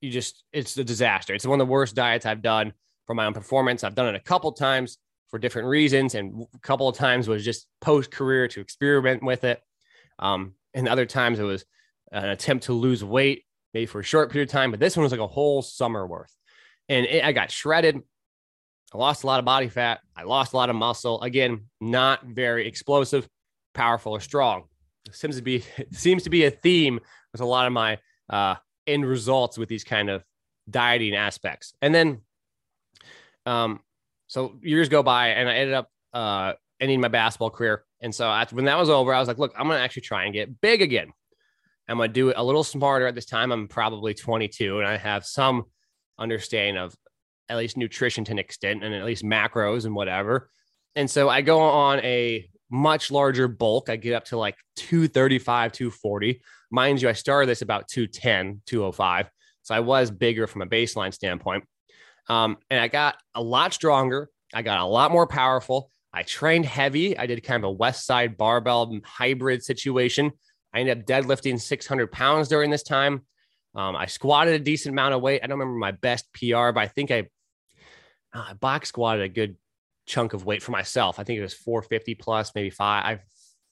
you 0.00 0.10
just, 0.10 0.44
it's 0.52 0.76
a 0.78 0.84
disaster. 0.84 1.34
It's 1.34 1.46
one 1.46 1.60
of 1.60 1.66
the 1.66 1.70
worst 1.70 1.94
diets 1.96 2.26
I've 2.26 2.42
done 2.42 2.72
for 3.06 3.14
my 3.14 3.26
own 3.26 3.34
performance. 3.34 3.84
I've 3.84 3.94
done 3.94 4.06
it 4.06 4.14
a 4.14 4.20
couple 4.20 4.52
times 4.52 4.98
for 5.28 5.38
different 5.38 5.68
reasons, 5.68 6.14
and 6.14 6.46
a 6.54 6.58
couple 6.60 6.88
of 6.88 6.96
times 6.96 7.28
was 7.28 7.44
just 7.44 7.66
post 7.80 8.10
career 8.10 8.48
to 8.48 8.60
experiment 8.60 9.22
with 9.22 9.44
it. 9.44 9.60
Um, 10.18 10.54
and 10.74 10.88
other 10.88 11.06
times 11.06 11.38
it 11.38 11.44
was 11.44 11.64
an 12.12 12.28
attempt 12.28 12.64
to 12.64 12.72
lose 12.72 13.04
weight, 13.04 13.44
maybe 13.72 13.86
for 13.86 14.00
a 14.00 14.04
short 14.04 14.30
period 14.30 14.48
of 14.48 14.52
time. 14.52 14.70
But 14.70 14.80
this 14.80 14.96
one 14.96 15.02
was 15.02 15.12
like 15.12 15.20
a 15.20 15.26
whole 15.26 15.62
summer 15.62 16.06
worth, 16.06 16.34
and 16.88 17.06
it, 17.06 17.24
I 17.24 17.32
got 17.32 17.50
shredded. 17.50 18.00
I 18.92 18.98
lost 18.98 19.24
a 19.24 19.26
lot 19.26 19.40
of 19.40 19.44
body 19.44 19.68
fat. 19.68 20.00
I 20.16 20.22
lost 20.22 20.52
a 20.52 20.56
lot 20.56 20.70
of 20.70 20.76
muscle. 20.76 21.20
Again, 21.22 21.62
not 21.80 22.24
very 22.24 22.68
explosive, 22.68 23.28
powerful, 23.74 24.12
or 24.12 24.20
strong. 24.20 24.64
It 25.06 25.16
seems 25.16 25.36
to 25.36 25.42
be 25.42 25.64
seems 25.92 26.22
to 26.24 26.30
be 26.30 26.44
a 26.44 26.50
theme 26.50 27.00
with 27.32 27.40
a 27.40 27.46
lot 27.46 27.66
of 27.66 27.72
my 27.72 27.98
uh, 28.30 28.54
end 28.86 29.04
results 29.04 29.58
with 29.58 29.68
these 29.68 29.84
kind 29.84 30.10
of 30.10 30.24
dieting 30.70 31.14
aspects. 31.14 31.74
And 31.82 31.94
then 31.94 32.20
um, 33.46 33.80
so 34.26 34.58
years 34.62 34.88
go 34.88 35.02
by, 35.02 35.28
and 35.28 35.48
I 35.48 35.54
ended 35.54 35.74
up 35.74 35.88
uh, 36.12 36.52
ending 36.80 37.00
my 37.00 37.08
basketball 37.08 37.50
career. 37.50 37.84
And 38.00 38.14
so 38.14 38.44
when 38.52 38.66
that 38.66 38.78
was 38.78 38.90
over, 38.90 39.14
I 39.14 39.18
was 39.18 39.28
like, 39.28 39.38
look, 39.38 39.54
I'm 39.56 39.66
going 39.66 39.78
to 39.78 39.82
actually 39.82 40.02
try 40.02 40.24
and 40.24 40.34
get 40.34 40.60
big 40.60 40.82
again. 40.82 41.12
I'm 41.88 41.96
going 41.98 42.08
to 42.08 42.12
do 42.12 42.30
it 42.30 42.36
a 42.36 42.44
little 42.44 42.64
smarter 42.64 43.06
at 43.06 43.14
this 43.14 43.26
time. 43.26 43.52
I'm 43.52 43.68
probably 43.68 44.14
22 44.14 44.78
and 44.78 44.88
I 44.88 44.96
have 44.96 45.26
some 45.26 45.64
understanding 46.18 46.76
of 46.82 46.94
at 47.48 47.58
least 47.58 47.76
nutrition 47.76 48.24
to 48.24 48.32
an 48.32 48.38
extent 48.38 48.82
and 48.82 48.94
at 48.94 49.04
least 49.04 49.24
macros 49.24 49.84
and 49.84 49.94
whatever. 49.94 50.50
And 50.96 51.10
so 51.10 51.28
I 51.28 51.42
go 51.42 51.60
on 51.60 52.00
a 52.00 52.48
much 52.70 53.10
larger 53.10 53.48
bulk. 53.48 53.90
I 53.90 53.96
get 53.96 54.14
up 54.14 54.24
to 54.26 54.38
like 54.38 54.56
235, 54.76 55.72
240. 55.72 56.40
Mind 56.70 57.02
you, 57.02 57.08
I 57.08 57.12
started 57.12 57.48
this 57.48 57.62
about 57.62 57.88
210, 57.88 58.62
205. 58.66 59.30
So 59.62 59.74
I 59.74 59.80
was 59.80 60.10
bigger 60.10 60.46
from 60.46 60.62
a 60.62 60.66
baseline 60.66 61.12
standpoint. 61.12 61.64
Um, 62.28 62.56
and 62.70 62.80
I 62.80 62.88
got 62.88 63.16
a 63.34 63.42
lot 63.42 63.74
stronger. 63.74 64.30
I 64.52 64.62
got 64.62 64.80
a 64.80 64.86
lot 64.86 65.10
more 65.10 65.26
powerful. 65.26 65.90
I 66.12 66.22
trained 66.22 66.64
heavy. 66.64 67.18
I 67.18 67.26
did 67.26 67.42
kind 67.42 67.62
of 67.62 67.68
a 67.68 67.72
West 67.72 68.06
Side 68.06 68.36
barbell 68.36 68.98
hybrid 69.04 69.62
situation. 69.62 70.32
I 70.72 70.80
ended 70.80 70.98
up 70.98 71.06
deadlifting 71.06 71.60
600 71.60 72.12
pounds 72.12 72.48
during 72.48 72.70
this 72.70 72.82
time. 72.82 73.22
Um, 73.74 73.96
I 73.96 74.06
squatted 74.06 74.54
a 74.54 74.58
decent 74.64 74.92
amount 74.92 75.14
of 75.14 75.22
weight. 75.22 75.40
I 75.42 75.46
don't 75.46 75.58
remember 75.58 75.78
my 75.78 75.90
best 75.90 76.32
PR, 76.32 76.70
but 76.70 76.78
I 76.78 76.88
think 76.88 77.10
I, 77.10 77.28
uh, 78.32 78.54
box 78.54 78.88
squatted 78.88 79.24
a 79.24 79.28
good 79.28 79.56
chunk 80.06 80.32
of 80.32 80.44
weight 80.44 80.62
for 80.62 80.70
myself. 80.70 81.18
I 81.18 81.24
think 81.24 81.38
it 81.38 81.42
was 81.42 81.54
450 81.54 82.14
plus, 82.14 82.52
maybe 82.54 82.70
five, 82.70 83.20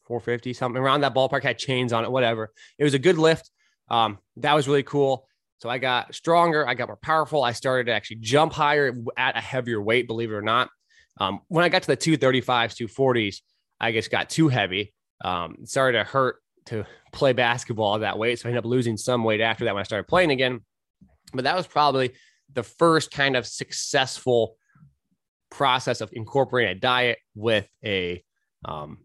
450 0.04 0.52
something 0.52 0.80
around 0.80 1.02
that 1.02 1.14
ballpark. 1.14 1.42
Had 1.42 1.58
chains 1.58 1.92
on 1.92 2.04
it, 2.04 2.10
whatever. 2.10 2.52
It 2.78 2.84
was 2.84 2.94
a 2.94 2.98
good 2.98 3.18
lift. 3.18 3.50
Um, 3.88 4.18
that 4.38 4.54
was 4.54 4.66
really 4.66 4.82
cool. 4.82 5.28
So 5.62 5.70
I 5.70 5.78
got 5.78 6.12
stronger, 6.12 6.66
I 6.66 6.74
got 6.74 6.88
more 6.88 6.96
powerful. 6.96 7.44
I 7.44 7.52
started 7.52 7.84
to 7.84 7.92
actually 7.92 8.16
jump 8.16 8.52
higher 8.52 8.92
at 9.16 9.36
a 9.36 9.40
heavier 9.40 9.80
weight, 9.80 10.08
believe 10.08 10.32
it 10.32 10.34
or 10.34 10.42
not. 10.42 10.68
Um, 11.20 11.38
when 11.46 11.64
I 11.64 11.68
got 11.68 11.82
to 11.82 11.86
the 11.86 11.96
235s, 11.96 12.74
240s, 12.74 13.36
I 13.78 13.92
just 13.92 14.10
got 14.10 14.28
too 14.28 14.48
heavy. 14.48 14.92
Um, 15.24 15.58
started 15.62 15.98
to 15.98 16.04
hurt 16.04 16.38
to 16.66 16.84
play 17.12 17.32
basketball 17.32 18.00
that 18.00 18.18
weight. 18.18 18.40
So 18.40 18.48
I 18.48 18.50
ended 18.50 18.64
up 18.64 18.68
losing 18.68 18.96
some 18.96 19.22
weight 19.22 19.40
after 19.40 19.64
that 19.66 19.74
when 19.74 19.82
I 19.82 19.84
started 19.84 20.08
playing 20.08 20.32
again. 20.32 20.62
But 21.32 21.44
that 21.44 21.54
was 21.54 21.68
probably 21.68 22.10
the 22.52 22.64
first 22.64 23.12
kind 23.12 23.36
of 23.36 23.46
successful 23.46 24.56
process 25.48 26.00
of 26.00 26.10
incorporating 26.12 26.72
a 26.72 26.80
diet 26.80 27.18
with 27.36 27.68
a 27.84 28.24
um, 28.64 28.98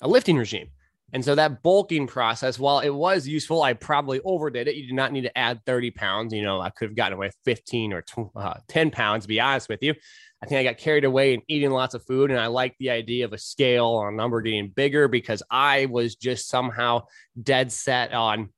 a 0.00 0.08
lifting 0.08 0.38
regime. 0.38 0.70
And 1.12 1.24
so 1.24 1.34
that 1.34 1.62
bulking 1.62 2.06
process, 2.06 2.58
while 2.58 2.80
it 2.80 2.90
was 2.90 3.26
useful, 3.26 3.62
I 3.62 3.72
probably 3.72 4.20
overdid 4.24 4.68
it. 4.68 4.76
You 4.76 4.86
did 4.86 4.94
not 4.94 5.12
need 5.12 5.22
to 5.22 5.38
add 5.38 5.64
30 5.64 5.90
pounds. 5.92 6.34
You 6.34 6.42
know, 6.42 6.60
I 6.60 6.70
could 6.70 6.88
have 6.88 6.96
gotten 6.96 7.14
away 7.14 7.28
with 7.28 7.36
15 7.44 7.94
or 7.94 8.04
uh, 8.36 8.54
10 8.68 8.90
pounds, 8.90 9.24
to 9.24 9.28
be 9.28 9.40
honest 9.40 9.68
with 9.70 9.82
you. 9.82 9.94
I 10.42 10.46
think 10.46 10.60
I 10.60 10.70
got 10.70 10.78
carried 10.78 11.04
away 11.04 11.34
and 11.34 11.42
eating 11.48 11.70
lots 11.70 11.94
of 11.94 12.04
food. 12.04 12.30
And 12.30 12.38
I 12.38 12.46
like 12.46 12.76
the 12.78 12.90
idea 12.90 13.24
of 13.24 13.32
a 13.32 13.38
scale 13.38 13.86
or 13.86 14.10
a 14.10 14.14
number 14.14 14.40
getting 14.42 14.68
bigger 14.68 15.08
because 15.08 15.42
I 15.50 15.86
was 15.86 16.14
just 16.14 16.48
somehow 16.48 17.06
dead 17.42 17.72
set 17.72 18.12
on 18.12 18.50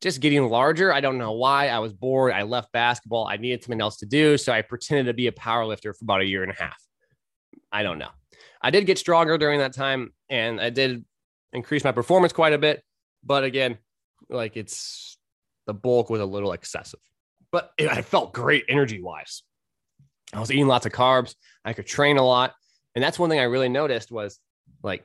just 0.00 0.20
getting 0.20 0.48
larger. 0.48 0.92
I 0.92 1.00
don't 1.00 1.18
know 1.18 1.32
why. 1.32 1.68
I 1.68 1.78
was 1.80 1.92
bored. 1.92 2.32
I 2.32 2.42
left 2.42 2.70
basketball. 2.70 3.26
I 3.26 3.36
needed 3.36 3.64
something 3.64 3.80
else 3.80 3.96
to 3.98 4.06
do. 4.06 4.38
So 4.38 4.52
I 4.52 4.62
pretended 4.62 5.06
to 5.06 5.14
be 5.14 5.26
a 5.26 5.32
power 5.32 5.64
lifter 5.64 5.92
for 5.92 6.04
about 6.04 6.20
a 6.20 6.26
year 6.26 6.42
and 6.42 6.52
a 6.52 6.62
half. 6.62 6.80
I 7.72 7.82
don't 7.82 7.98
know. 7.98 8.10
I 8.62 8.70
did 8.70 8.86
get 8.86 8.98
stronger 8.98 9.38
during 9.38 9.58
that 9.60 9.72
time 9.72 10.12
and 10.28 10.60
I 10.60 10.70
did 10.70 11.04
increase 11.52 11.84
my 11.84 11.92
performance 11.92 12.32
quite 12.32 12.52
a 12.52 12.58
bit. 12.58 12.82
But 13.24 13.44
again, 13.44 13.78
like 14.28 14.56
it's 14.56 15.18
the 15.66 15.74
bulk 15.74 16.10
was 16.10 16.20
a 16.20 16.26
little 16.26 16.52
excessive, 16.52 17.00
but 17.50 17.70
it, 17.78 17.88
I 17.88 18.02
felt 18.02 18.32
great 18.32 18.64
energy 18.68 19.02
wise. 19.02 19.42
I 20.32 20.40
was 20.40 20.50
eating 20.50 20.66
lots 20.66 20.86
of 20.86 20.92
carbs. 20.92 21.34
I 21.64 21.72
could 21.72 21.86
train 21.86 22.18
a 22.18 22.24
lot. 22.24 22.54
And 22.94 23.02
that's 23.02 23.18
one 23.18 23.30
thing 23.30 23.40
I 23.40 23.44
really 23.44 23.68
noticed 23.68 24.10
was 24.10 24.38
like, 24.82 25.04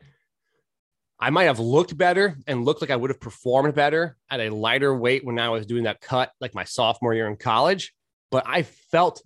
I 1.20 1.30
might 1.30 1.46
have 1.46 1.60
looked 1.60 1.98
better 1.98 2.38
and 2.48 2.66
looked 2.66 2.82
like 2.82 2.90
I 2.90 2.96
would 2.96 3.10
have 3.10 3.22
performed 3.22 3.74
better 3.76 4.18
at 4.30 4.42
a 4.42 4.50
lighter 4.50 4.94
weight 4.94 5.24
when 5.24 5.40
I 5.40 5.50
was 5.50 5.66
doing 5.66 5.84
that 5.84 6.02
cut, 6.02 6.32
like 6.42 6.54
my 6.54 6.66
sophomore 6.66 7.14
year 7.14 7.28
in 7.28 7.38
college. 7.38 7.94
But 8.32 8.44
I 8.46 8.64
felt 8.64 9.22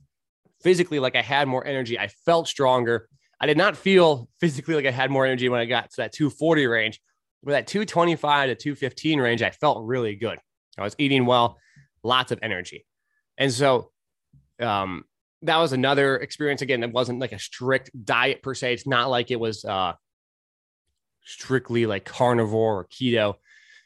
physically 0.61 0.99
like 0.99 1.15
I 1.15 1.21
had 1.21 1.47
more 1.47 1.65
energy. 1.65 1.97
I 1.97 2.09
felt 2.09 2.47
stronger. 2.47 3.07
I 3.39 3.45
did 3.45 3.57
not 3.57 3.77
feel 3.77 4.29
physically 4.39 4.75
like 4.75 4.85
I 4.85 4.91
had 4.91 5.11
more 5.11 5.25
energy 5.25 5.49
when 5.49 5.59
I 5.59 5.65
got 5.65 5.91
to 5.91 5.97
that 5.97 6.13
240 6.13 6.67
range. 6.67 7.01
But 7.43 7.51
that 7.51 7.67
225 7.67 8.49
to 8.49 8.55
215 8.55 9.19
range, 9.19 9.41
I 9.41 9.51
felt 9.51 9.85
really 9.85 10.15
good. 10.15 10.39
I 10.77 10.83
was 10.83 10.95
eating 10.97 11.25
well, 11.25 11.57
lots 12.03 12.31
of 12.31 12.39
energy. 12.41 12.85
And 13.37 13.51
so 13.51 13.91
um, 14.59 15.03
that 15.43 15.57
was 15.57 15.73
another 15.73 16.17
experience. 16.17 16.61
Again, 16.61 16.83
it 16.83 16.91
wasn't 16.91 17.19
like 17.19 17.31
a 17.31 17.39
strict 17.39 17.91
diet 18.05 18.41
per 18.41 18.53
se. 18.53 18.73
It's 18.73 18.87
not 18.87 19.09
like 19.09 19.29
it 19.29 19.39
was 19.39 19.63
uh, 19.63 19.93
strictly 21.23 21.85
like 21.85 22.05
carnivore 22.05 22.79
or 22.79 22.85
keto. 22.85 23.35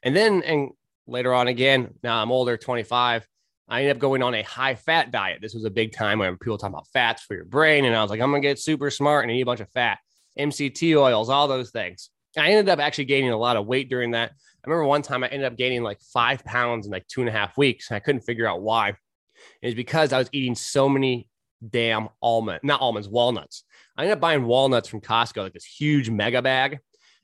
And 0.03 0.15
then, 0.15 0.43
and 0.43 0.69
later 1.07 1.33
on 1.33 1.47
again, 1.47 1.93
now 2.03 2.21
I'm 2.21 2.31
older, 2.31 2.57
25, 2.57 3.27
I 3.71 3.79
ended 3.79 3.95
up 3.95 4.01
going 4.01 4.21
on 4.21 4.35
a 4.35 4.41
high 4.41 4.75
fat 4.75 5.11
diet. 5.11 5.39
This 5.41 5.53
was 5.53 5.63
a 5.63 5.69
big 5.69 5.93
time 5.93 6.19
when 6.19 6.37
people 6.37 6.57
talk 6.57 6.69
about 6.69 6.87
fats 6.91 7.23
for 7.23 7.35
your 7.35 7.45
brain. 7.45 7.85
And 7.85 7.95
I 7.95 8.01
was 8.01 8.11
like, 8.11 8.19
I'm 8.19 8.29
going 8.29 8.41
to 8.41 8.47
get 8.47 8.59
super 8.59 8.91
smart 8.91 9.23
and 9.23 9.31
eat 9.31 9.41
a 9.41 9.45
bunch 9.45 9.61
of 9.61 9.69
fat, 9.69 9.99
MCT 10.37 10.97
oils, 10.97 11.29
all 11.29 11.47
those 11.47 11.71
things. 11.71 12.09
I 12.37 12.51
ended 12.51 12.67
up 12.67 12.79
actually 12.79 13.05
gaining 13.05 13.31
a 13.31 13.37
lot 13.37 13.55
of 13.55 13.65
weight 13.65 13.89
during 13.89 14.11
that. 14.11 14.31
I 14.31 14.69
remember 14.69 14.85
one 14.85 15.01
time 15.01 15.23
I 15.23 15.29
ended 15.29 15.49
up 15.49 15.57
gaining 15.57 15.83
like 15.83 16.01
five 16.01 16.43
pounds 16.43 16.85
in 16.85 16.91
like 16.91 17.07
two 17.07 17.21
and 17.21 17.29
a 17.29 17.31
half 17.31 17.57
weeks. 17.57 17.89
And 17.89 17.95
I 17.95 18.01
couldn't 18.01 18.21
figure 18.21 18.45
out 18.45 18.61
why. 18.61 18.95
It's 19.61 19.73
because 19.73 20.11
I 20.11 20.17
was 20.17 20.29
eating 20.33 20.55
so 20.55 20.89
many 20.89 21.29
damn 21.67 22.09
almond, 22.21 22.59
not 22.63 22.81
almonds, 22.81 23.07
walnuts. 23.07 23.63
I 23.95 24.03
ended 24.03 24.17
up 24.17 24.19
buying 24.19 24.43
walnuts 24.43 24.89
from 24.89 24.99
Costco, 24.99 25.43
like 25.43 25.53
this 25.53 25.63
huge 25.63 26.09
mega 26.09 26.41
bag. 26.41 26.79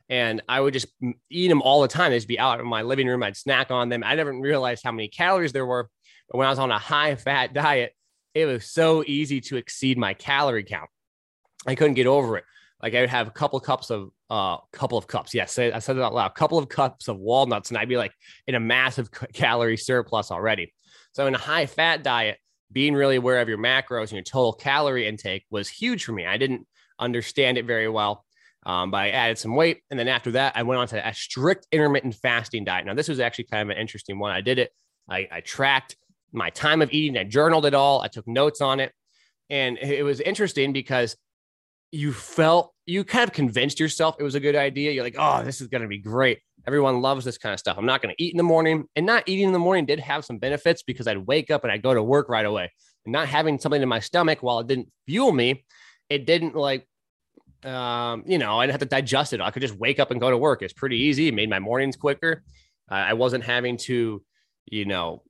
And 0.10 0.42
I 0.48 0.62
would 0.62 0.74
just 0.74 0.88
eat 1.30 1.50
them 1.50 1.62
all 1.62 1.82
the 1.82 1.88
time. 1.88 2.12
They'd 2.12 2.26
be 2.28 2.40
out 2.40 2.62
in 2.62 2.68
my 2.68 2.82
living 2.82 3.08
room. 3.08 3.24
I'd 3.24 3.36
snack 3.36 3.72
on 3.72 3.90
them. 3.90 4.04
I 4.06 4.16
never 4.16 4.32
realized 4.32 4.84
how 4.84 4.94
many 4.94 5.10
calories 5.10 5.52
there 5.52 5.66
were 5.66 5.90
but 6.30 6.38
when 6.38 6.48
I 6.48 6.50
was 6.50 6.60
on 6.60 6.72
a 6.72 6.80
high 6.80 7.16
fat 7.16 7.54
diet, 7.54 7.94
it 8.34 8.46
was 8.46 8.70
so 8.70 9.04
easy 9.06 9.42
to 9.42 9.58
exceed 9.58 9.98
my 9.98 10.14
calorie 10.14 10.64
count. 10.64 10.90
I 11.66 11.76
couldn't 11.76 11.96
get 11.96 12.08
over 12.08 12.38
it. 12.38 12.44
Like 12.82 12.94
I 12.94 13.02
would 13.02 13.10
have 13.10 13.28
a 13.28 13.32
couple 13.32 13.60
cups 13.60 13.90
of 13.90 14.10
a 14.30 14.34
uh, 14.34 14.58
couple 14.72 14.98
of 14.98 15.08
cups. 15.08 15.34
Yes, 15.34 15.58
I 15.58 15.80
said 15.80 15.98
it 15.98 16.04
out 16.04 16.14
loud. 16.14 16.32
A 16.32 16.34
couple 16.34 16.58
of 16.58 16.70
cups 16.70 17.08
of 17.08 17.18
walnuts, 17.18 17.70
and 17.70 17.78
I'd 17.78 17.90
be 17.90 17.98
like 17.98 18.12
in 18.46 18.56
a 18.56 18.60
massive 18.60 19.10
calorie 19.34 19.78
surplus 19.78 20.32
already. 20.32 20.74
So 21.14 21.26
in 21.26 21.34
a 21.34 21.40
high 21.40 21.66
fat 21.66 22.04
diet, 22.04 22.38
being 22.72 22.94
really 22.94 23.16
aware 23.16 23.40
of 23.40 23.50
your 23.50 23.58
macros 23.58 24.10
and 24.10 24.14
your 24.14 24.24
total 24.24 24.54
calorie 24.54 25.08
intake 25.08 25.46
was 25.50 25.70
huge 25.70 26.04
for 26.04 26.12
me. 26.12 26.26
I 26.26 26.38
didn't 26.38 26.68
understand 27.00 27.58
it 27.58 27.66
very 27.66 27.88
well. 27.88 28.26
Um, 28.68 28.92
but 28.92 28.98
I 28.98 29.10
added 29.10 29.38
some 29.38 29.56
weight. 29.56 29.82
And 29.90 29.98
then 29.98 30.10
after 30.10 30.32
that, 30.32 30.52
I 30.58 30.64
went 30.64 30.80
on 30.80 30.88
to 30.90 31.08
a 31.08 31.14
strict 31.14 31.66
intermittent 31.72 32.16
fasting 32.16 32.66
diet. 32.66 32.86
Now, 32.86 32.94
this 32.94 33.08
was 33.08 33.22
actually 33.22 33.46
kind 33.46 33.64
of 33.64 33.76
an 33.76 33.82
interesting 33.82 34.20
one. 34.20 34.34
I 34.34 34.42
did 34.42 34.60
it, 34.60 34.72
I, 35.10 35.28
I 35.32 35.40
tracked 35.40 35.96
my 36.34 36.50
time 36.50 36.82
of 36.82 36.92
eating. 36.92 37.18
I 37.18 37.24
journaled 37.24 37.66
it 37.66 37.74
all. 37.74 38.02
I 38.02 38.10
took 38.10 38.28
notes 38.28 38.60
on 38.60 38.82
it. 38.82 38.92
And 39.50 39.78
it 39.78 40.04
was 40.04 40.20
interesting 40.20 40.74
because 40.74 41.16
you 41.92 42.12
felt 42.12 42.74
you 42.86 43.06
kind 43.06 43.24
of 43.24 43.34
convinced 43.34 43.80
yourself 43.80 44.18
it 44.20 44.24
was 44.24 44.36
a 44.36 44.42
good 44.42 44.56
idea. 44.56 44.92
You're 44.92 45.06
like, 45.06 45.16
oh, 45.18 45.44
this 45.44 45.62
is 45.62 45.68
going 45.68 45.84
to 45.84 45.88
be 45.88 46.00
great. 46.00 46.40
Everyone 46.66 47.02
loves 47.02 47.24
this 47.24 47.38
kind 47.38 47.54
of 47.54 47.60
stuff. 47.60 47.78
I'm 47.78 47.86
not 47.86 48.02
going 48.02 48.14
to 48.14 48.22
eat 48.22 48.34
in 48.34 48.38
the 48.38 48.44
morning. 48.44 48.86
And 48.98 49.06
not 49.06 49.24
eating 49.28 49.46
in 49.46 49.54
the 49.54 49.60
morning 49.60 49.86
did 49.86 50.02
have 50.02 50.26
some 50.26 50.38
benefits 50.38 50.84
because 50.84 51.08
I'd 51.08 51.26
wake 51.26 51.50
up 51.50 51.64
and 51.64 51.72
I'd 51.72 51.82
go 51.82 51.94
to 51.94 52.04
work 52.04 52.28
right 52.28 52.46
away. 52.46 52.72
And 53.06 53.14
not 53.14 53.30
having 53.30 53.58
something 53.58 53.82
in 53.82 53.88
my 53.88 54.02
stomach 54.02 54.40
while 54.44 54.60
it 54.60 54.68
didn't 54.68 54.90
fuel 55.06 55.32
me, 55.32 55.64
it 56.10 56.26
didn't 56.26 56.56
like, 56.56 56.86
um, 57.64 58.24
you 58.26 58.38
know, 58.38 58.60
I 58.60 58.66
didn't 58.66 58.74
have 58.80 58.90
to 58.90 58.96
digest 58.96 59.34
it. 59.34 59.42
I 59.42 59.52
could 59.52 59.62
just 59.62 59.76
wake 59.76 60.00
up 60.00 60.12
and 60.12 60.20
go 60.20 60.30
to 60.30 60.38
work. 60.38 60.62
It's 60.62 60.74
pretty 60.74 60.98
easy. 60.98 61.28
It 61.28 61.34
made 61.34 61.50
my 61.50 61.60
mornings 61.60 61.96
quicker. 61.96 62.44
Uh, 62.90 62.96
I 62.96 63.14
wasn't 63.14 63.44
having 63.44 63.78
to, 63.78 64.24
you 64.66 64.86
know, 64.86 65.24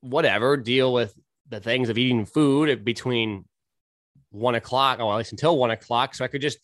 whatever, 0.00 0.56
deal 0.56 0.92
with 0.92 1.14
the 1.48 1.60
things 1.60 1.88
of 1.88 1.98
eating 1.98 2.26
food 2.26 2.84
between 2.84 3.44
one 4.30 4.54
o'clock, 4.54 5.00
or 5.00 5.12
at 5.12 5.18
least 5.18 5.32
until 5.32 5.56
one 5.56 5.70
o'clock. 5.70 6.14
So 6.14 6.24
I 6.24 6.28
could 6.28 6.42
just 6.42 6.58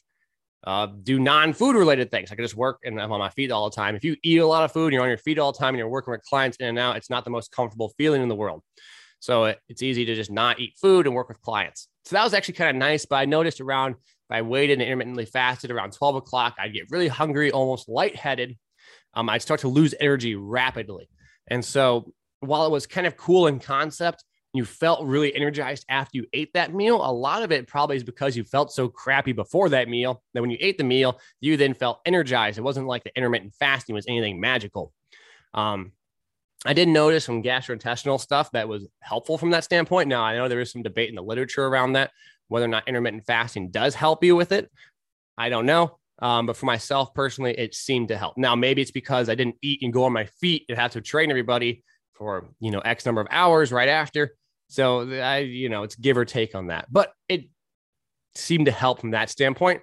uh, 0.65 0.87
do 0.87 1.19
non-food 1.19 1.77
related 1.77 2.11
things. 2.11 2.31
I 2.31 2.35
could 2.35 2.45
just 2.45 2.57
work 2.57 2.81
and 2.85 3.01
I'm 3.01 3.13
on 3.13 3.19
my 3.19 3.31
feet 3.31 3.51
all 3.51 3.71
the 3.71 3.77
time. 3.77 3.95
If 3.95 4.05
you 4.05 4.17
eat 4.23 4.39
a 4.39 4.47
lot 4.47 4.65
of 4.65 4.73
food 4.73 4.87
and 4.87 4.95
you're 4.95 5.03
on 5.03 5.09
your 5.09 5.19
feet 5.19 5.39
all 5.39 5.53
the 5.53 5.59
time 5.59 5.71
and 5.71 5.79
you're 5.79 5.89
working 5.89 6.13
with 6.13 6.23
clients 6.25 6.57
in 6.59 6.67
and 6.67 6.79
out, 6.79 6.97
it's 6.97 7.11
not 7.11 7.25
the 7.25 7.31
most 7.31 7.53
comfortable 7.53 7.91
feeling 7.97 8.23
in 8.23 8.29
the 8.29 8.35
world. 8.35 8.63
So 9.21 9.45
it, 9.45 9.59
it's 9.69 9.83
easy 9.83 10.05
to 10.05 10.15
just 10.15 10.31
not 10.31 10.61
eat 10.61 10.75
food 10.81 11.07
and 11.07 11.15
work 11.15 11.29
with 11.29 11.41
clients. 11.41 11.89
So 12.05 12.17
that 12.17 12.25
was 12.25 12.35
actually 12.35 12.55
kind 12.55 12.71
of 12.71 12.77
nice. 12.77 13.07
But 13.07 13.17
I 13.17 13.25
noticed 13.27 13.61
around, 13.61 13.95
I 14.31 14.43
waited 14.43 14.75
and 14.75 14.83
intermittently 14.83 15.27
fasted 15.27 15.71
around 15.71 15.93
12 15.93 16.17
o'clock, 16.17 16.57
I'd 16.59 16.75
get 16.75 16.91
really 16.91 17.09
hungry, 17.09 17.51
almost 17.51 17.89
lightheaded. 17.89 18.57
Um, 19.15 19.29
I'd 19.29 19.43
start 19.43 19.61
to 19.61 19.69
lose 19.69 19.95
energy 19.99 20.37
rapidly. 20.37 21.09
And 21.49 21.65
so 21.65 22.13
while 22.41 22.67
it 22.67 22.71
was 22.71 22.87
kind 22.87 23.07
of 23.07 23.17
cool 23.17 23.47
in 23.47 23.59
concept, 23.59 24.25
you 24.53 24.65
felt 24.65 25.07
really 25.07 25.35
energized 25.35 25.85
after 25.89 26.19
you 26.19 26.27
ate 26.33 26.53
that 26.55 26.75
meal. 26.75 26.97
A 26.97 27.13
lot 27.13 27.43
of 27.43 27.53
it 27.53 27.69
probably 27.69 27.97
is 27.97 28.05
because 28.05 28.37
you 28.37 28.43
felt 28.43 28.73
so 28.73 28.89
crappy 28.89 29.33
before 29.33 29.69
that 29.69 29.89
meal 29.89 30.23
that 30.35 30.41
when 30.41 30.51
you 30.51 30.59
ate 30.61 30.77
the 30.77 30.85
meal, 30.85 31.21
you 31.41 31.57
then 31.57 31.75
felt 31.75 32.01
energized. 32.05 32.59
It 32.59 32.63
wasn't 32.63 32.89
like 32.89 33.05
the 33.05 33.17
intermittent 33.17 33.55
fasting 33.55 33.95
was 33.95 34.07
anything 34.09 34.41
magical. 34.41 34.93
Um, 35.55 35.93
I 36.67 36.73
did 36.73 36.89
notice 36.89 37.25
some 37.25 37.43
gastrointestinal 37.43 38.21
stuff 38.21 38.51
that 38.53 38.69
was 38.69 38.87
helpful 39.01 39.39
from 39.39 39.51
that 39.51 39.65
standpoint. 39.65 40.09
Now, 40.09 40.23
I 40.23 40.37
know 40.37 40.49
there 40.49 40.61
is 40.61 40.71
some 40.71 40.83
debate 40.83 41.09
in 41.09 41.15
the 41.15 41.23
literature 41.23 41.65
around 41.65 41.93
that, 41.95 42.11
whether 42.51 42.67
or 42.67 42.69
not 42.69 42.87
intermittent 42.89 43.25
fasting 43.25 43.71
does 43.71 43.95
help 43.95 44.25
you 44.25 44.35
with 44.35 44.53
it. 44.53 44.71
I 45.39 45.49
don't 45.49 45.67
know. 45.67 45.99
Um, 46.19 46.45
but 46.47 46.57
for 46.57 46.67
myself 46.67 47.15
personally, 47.15 47.55
it 47.57 47.75
seemed 47.75 48.09
to 48.09 48.17
help. 48.17 48.37
Now, 48.37 48.55
maybe 48.55 48.83
it's 48.83 48.91
because 48.91 49.31
I 49.31 49.35
didn't 49.35 49.57
eat 49.63 49.81
and 49.83 49.93
go 49.93 50.05
on 50.05 50.13
my 50.13 50.27
feet 50.27 50.67
and 50.69 50.77
have 50.77 50.93
to 50.93 51.01
train 51.01 51.31
everybody 51.31 51.83
for 52.13 52.51
you 52.61 52.71
know 52.71 52.81
X 52.81 53.07
number 53.07 53.23
of 53.23 53.29
hours 53.31 53.73
right 53.73 53.89
after. 53.89 54.35
So 54.69 55.11
I, 55.11 55.39
you 55.39 55.69
know, 55.69 55.85
it's 55.85 55.95
give 55.95 56.19
or 56.19 56.25
take 56.25 56.55
on 56.55 56.67
that, 56.67 56.87
but 56.93 57.13
it 57.29 57.45
seemed 58.35 58.67
to 58.67 58.73
help 58.73 59.01
from 59.01 59.13
that 59.13 59.31
standpoint. 59.31 59.83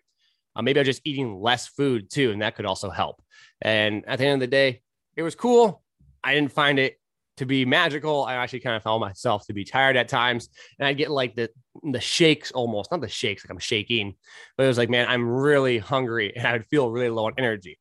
Uh, 0.56 0.62
maybe 0.62 0.80
I'm 0.80 0.86
just 0.86 1.02
eating 1.06 1.42
less 1.42 1.68
food 1.68 2.12
too, 2.12 2.32
and 2.32 2.42
that 2.42 2.56
could 2.56 2.66
also 2.66 2.90
help. 2.90 3.22
And 3.62 4.04
at 4.08 4.20
the 4.20 4.26
end 4.26 4.36
of 4.36 4.40
the 4.42 4.48
day, 4.48 4.82
it 5.16 5.24
was 5.24 5.36
cool. 5.36 5.82
I 6.24 6.36
didn't 6.36 6.52
find 6.52 6.78
it 6.78 7.00
to 7.38 7.46
be 7.46 7.66
magical. 7.66 8.24
I 8.26 8.36
actually 8.36 8.60
kind 8.60 8.76
of 8.76 8.84
found 8.84 9.02
myself 9.02 9.46
to 9.48 9.54
be 9.54 9.64
tired 9.64 9.96
at 9.96 10.08
times, 10.08 10.50
and 10.80 10.88
I 10.88 10.94
get 10.94 11.10
like 11.10 11.36
the 11.36 11.50
the 11.84 12.00
shakes 12.00 12.52
almost, 12.52 12.92
not 12.92 13.02
the 13.02 13.08
shakes 13.08 13.46
like 13.46 13.52
I'm 13.52 13.60
shaking, 13.60 14.16
but 14.58 14.64
it 14.66 14.68
was 14.68 14.78
like, 14.78 14.90
man, 14.90 15.08
I'm 15.08 15.28
really 15.28 15.78
hungry, 15.78 16.36
and 16.36 16.46
I 16.46 16.54
would 16.54 16.66
feel 16.66 16.92
really 16.92 17.10
low 17.10 17.26
on 17.26 17.34
energy. 17.38 17.80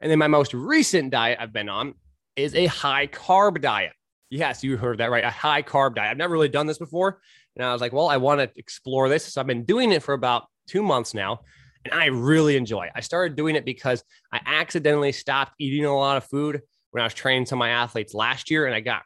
And 0.00 0.10
then 0.10 0.18
my 0.18 0.28
most 0.28 0.52
recent 0.52 1.10
diet 1.10 1.38
I've 1.40 1.52
been 1.52 1.68
on 1.68 1.94
is 2.36 2.54
a 2.54 2.66
high 2.66 3.06
carb 3.06 3.60
diet. 3.60 3.92
Yes, 4.28 4.62
you 4.62 4.76
heard 4.76 4.98
that 4.98 5.10
right. 5.10 5.24
A 5.24 5.30
high 5.30 5.62
carb 5.62 5.94
diet. 5.94 6.10
I've 6.10 6.16
never 6.16 6.32
really 6.32 6.48
done 6.48 6.66
this 6.66 6.78
before. 6.78 7.20
And 7.56 7.64
I 7.64 7.72
was 7.72 7.80
like, 7.80 7.92
well, 7.92 8.08
I 8.08 8.18
want 8.18 8.40
to 8.40 8.50
explore 8.58 9.08
this. 9.08 9.32
So 9.32 9.40
I've 9.40 9.46
been 9.46 9.64
doing 9.64 9.92
it 9.92 10.02
for 10.02 10.12
about 10.12 10.44
two 10.66 10.82
months 10.82 11.14
now. 11.14 11.40
And 11.84 11.94
I 11.94 12.06
really 12.06 12.56
enjoy 12.56 12.86
it. 12.86 12.92
I 12.94 13.00
started 13.00 13.36
doing 13.36 13.56
it 13.56 13.64
because 13.64 14.02
I 14.32 14.40
accidentally 14.44 15.12
stopped 15.12 15.52
eating 15.58 15.84
a 15.84 15.96
lot 15.96 16.16
of 16.16 16.24
food 16.24 16.60
when 16.96 17.02
I 17.02 17.04
was 17.04 17.12
training 17.12 17.44
some 17.44 17.58
of 17.58 17.60
my 17.60 17.68
athletes 17.68 18.14
last 18.14 18.50
year. 18.50 18.64
And 18.64 18.74
I 18.74 18.80
got, 18.80 19.02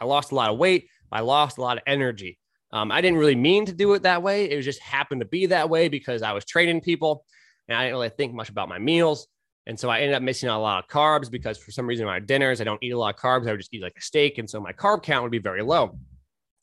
I 0.00 0.06
lost 0.06 0.32
a 0.32 0.34
lot 0.34 0.48
of 0.48 0.56
weight. 0.56 0.88
I 1.12 1.20
lost 1.20 1.58
a 1.58 1.60
lot 1.60 1.76
of 1.76 1.82
energy. 1.86 2.38
Um, 2.72 2.90
I 2.90 3.02
didn't 3.02 3.18
really 3.18 3.34
mean 3.34 3.66
to 3.66 3.74
do 3.74 3.92
it 3.92 4.04
that 4.04 4.22
way. 4.22 4.46
It 4.46 4.62
just 4.62 4.80
happened 4.80 5.20
to 5.20 5.26
be 5.26 5.44
that 5.46 5.68
way 5.68 5.90
because 5.90 6.22
I 6.22 6.32
was 6.32 6.46
training 6.46 6.80
people 6.80 7.26
and 7.68 7.76
I 7.76 7.82
didn't 7.82 7.96
really 7.96 8.08
think 8.08 8.32
much 8.32 8.48
about 8.48 8.70
my 8.70 8.78
meals. 8.78 9.26
And 9.66 9.78
so 9.78 9.90
I 9.90 9.98
ended 9.98 10.14
up 10.14 10.22
missing 10.22 10.48
a 10.48 10.58
lot 10.58 10.82
of 10.82 10.88
carbs 10.88 11.30
because 11.30 11.58
for 11.58 11.72
some 11.72 11.86
reason 11.86 12.06
my 12.06 12.20
dinners, 12.20 12.62
I 12.62 12.64
don't 12.64 12.82
eat 12.82 12.92
a 12.92 12.98
lot 12.98 13.14
of 13.14 13.20
carbs. 13.20 13.46
I 13.46 13.50
would 13.50 13.60
just 13.60 13.74
eat 13.74 13.82
like 13.82 13.98
a 13.98 14.00
steak. 14.00 14.38
And 14.38 14.48
so 14.48 14.58
my 14.58 14.72
carb 14.72 15.02
count 15.02 15.22
would 15.22 15.32
be 15.32 15.38
very 15.38 15.62
low. 15.62 15.98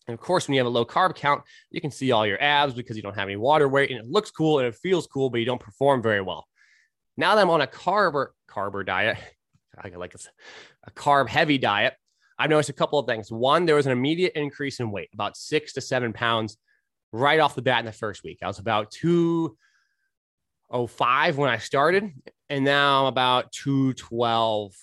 And 0.08 0.15
of 0.15 0.20
course, 0.20 0.48
when 0.48 0.56
you 0.56 0.60
have 0.60 0.65
a 0.65 0.72
low 0.72 0.86
carb 0.86 1.13
count, 1.13 1.44
you 1.70 1.82
can 1.82 1.92
see 1.92 2.12
all 2.12 2.25
your 2.25 2.42
abs 2.42 2.74
because 2.74 2.98
you 2.98 3.03
don't 3.03 3.15
have 3.15 3.27
any 3.27 3.38
water 3.38 3.70
weight 3.70 3.92
and 3.92 4.00
it 4.00 4.08
looks 4.08 4.32
cool 4.32 4.58
and 4.58 4.68
it 4.68 4.74
feels 4.74 5.06
cool, 5.06 5.30
but 5.30 5.38
you 5.38 5.46
don't 5.46 5.62
perform 5.62 6.01
very 6.01 6.22
well. 6.22 6.48
Now 7.15 7.36
that 7.36 7.42
I'm 7.42 7.51
on 7.51 7.62
a 7.62 7.68
carb 7.68 8.30
carb 8.50 8.86
diet, 8.88 9.20
like 9.84 10.13
a, 10.13 10.20
a 10.86 10.92
carb 10.92 11.27
heavy 11.27 11.58
diet, 11.58 11.96
I've 12.38 12.50
noticed 12.50 12.70
a 12.70 12.74
couple 12.74 13.00
of 13.00 13.08
things. 13.08 13.32
One, 13.32 13.65
there 13.65 13.75
was 13.75 13.86
an 13.86 13.92
immediate 13.92 14.34
increase 14.36 14.80
in 14.80 14.92
weight, 14.92 15.10
about 15.13 15.38
six 15.38 15.74
to 15.74 15.82
seven 15.82 16.13
pounds 16.13 16.58
right 17.12 17.39
off 17.39 17.56
the 17.56 17.62
bat 17.62 17.80
in 17.80 17.86
the 17.86 17.92
first 17.92 18.24
week. 18.24 18.39
I 18.42 18.48
was 18.48 18.60
about 18.60 18.92
205 18.92 21.38
when 21.38 21.50
I 21.50 21.58
started, 21.58 22.12
and 22.50 22.65
now 22.65 23.01
I'm 23.01 23.08
about 23.08 23.51
212 23.51 24.74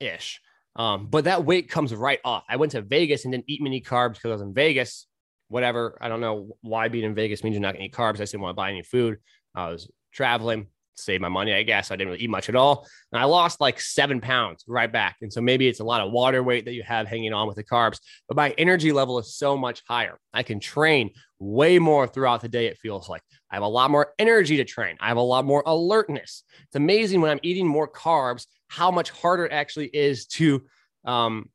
ish. 0.00 0.40
Um, 0.74 1.06
but 1.06 1.24
that 1.24 1.44
weight 1.44 1.68
comes 1.68 1.94
right 1.94 2.20
off. 2.24 2.44
I 2.48 2.56
went 2.56 2.72
to 2.72 2.82
Vegas 2.82 3.24
and 3.24 3.32
didn't 3.32 3.44
eat 3.46 3.62
many 3.62 3.80
carbs 3.80 4.14
because 4.14 4.30
I 4.30 4.34
was 4.34 4.42
in 4.42 4.54
Vegas. 4.54 5.06
Whatever. 5.48 5.98
I 6.00 6.08
don't 6.08 6.20
know 6.20 6.56
why 6.62 6.88
being 6.88 7.04
in 7.04 7.14
Vegas 7.14 7.44
means 7.44 7.54
you're 7.54 7.60
not 7.60 7.74
going 7.74 7.82
to 7.82 7.88
eat 7.88 7.94
carbs. 7.94 8.14
I 8.14 8.18
just 8.18 8.32
didn't 8.32 8.42
want 8.42 8.54
to 8.54 8.56
buy 8.56 8.70
any 8.70 8.82
food. 8.82 9.18
I 9.54 9.68
was 9.68 9.90
traveling 10.12 10.68
save 10.96 11.20
my 11.20 11.28
money, 11.28 11.52
I 11.52 11.62
guess. 11.62 11.90
I 11.90 11.96
didn't 11.96 12.12
really 12.12 12.24
eat 12.24 12.30
much 12.30 12.48
at 12.48 12.56
all. 12.56 12.86
And 13.12 13.20
I 13.20 13.24
lost 13.24 13.60
like 13.60 13.80
seven 13.80 14.20
pounds 14.20 14.64
right 14.66 14.90
back. 14.90 15.16
And 15.22 15.32
so 15.32 15.40
maybe 15.40 15.68
it's 15.68 15.80
a 15.80 15.84
lot 15.84 16.00
of 16.00 16.12
water 16.12 16.42
weight 16.42 16.64
that 16.64 16.74
you 16.74 16.82
have 16.82 17.06
hanging 17.06 17.32
on 17.32 17.46
with 17.46 17.56
the 17.56 17.64
carbs, 17.64 17.98
but 18.28 18.36
my 18.36 18.50
energy 18.58 18.92
level 18.92 19.18
is 19.18 19.36
so 19.36 19.56
much 19.56 19.82
higher. 19.86 20.18
I 20.32 20.42
can 20.42 20.60
train 20.60 21.10
way 21.38 21.78
more 21.78 22.06
throughout 22.06 22.40
the 22.40 22.48
day, 22.48 22.66
it 22.66 22.78
feels 22.78 23.08
like. 23.08 23.22
I 23.50 23.56
have 23.56 23.62
a 23.62 23.68
lot 23.68 23.90
more 23.90 24.14
energy 24.18 24.56
to 24.58 24.64
train. 24.64 24.96
I 25.00 25.08
have 25.08 25.16
a 25.16 25.20
lot 25.20 25.44
more 25.44 25.62
alertness. 25.66 26.44
It's 26.64 26.76
amazing 26.76 27.20
when 27.20 27.30
I'm 27.30 27.40
eating 27.42 27.66
more 27.66 27.88
carbs, 27.88 28.46
how 28.68 28.90
much 28.90 29.10
harder 29.10 29.44
it 29.46 29.52
actually 29.52 29.88
is 29.88 30.26
to 30.26 30.62
um, 31.04 31.50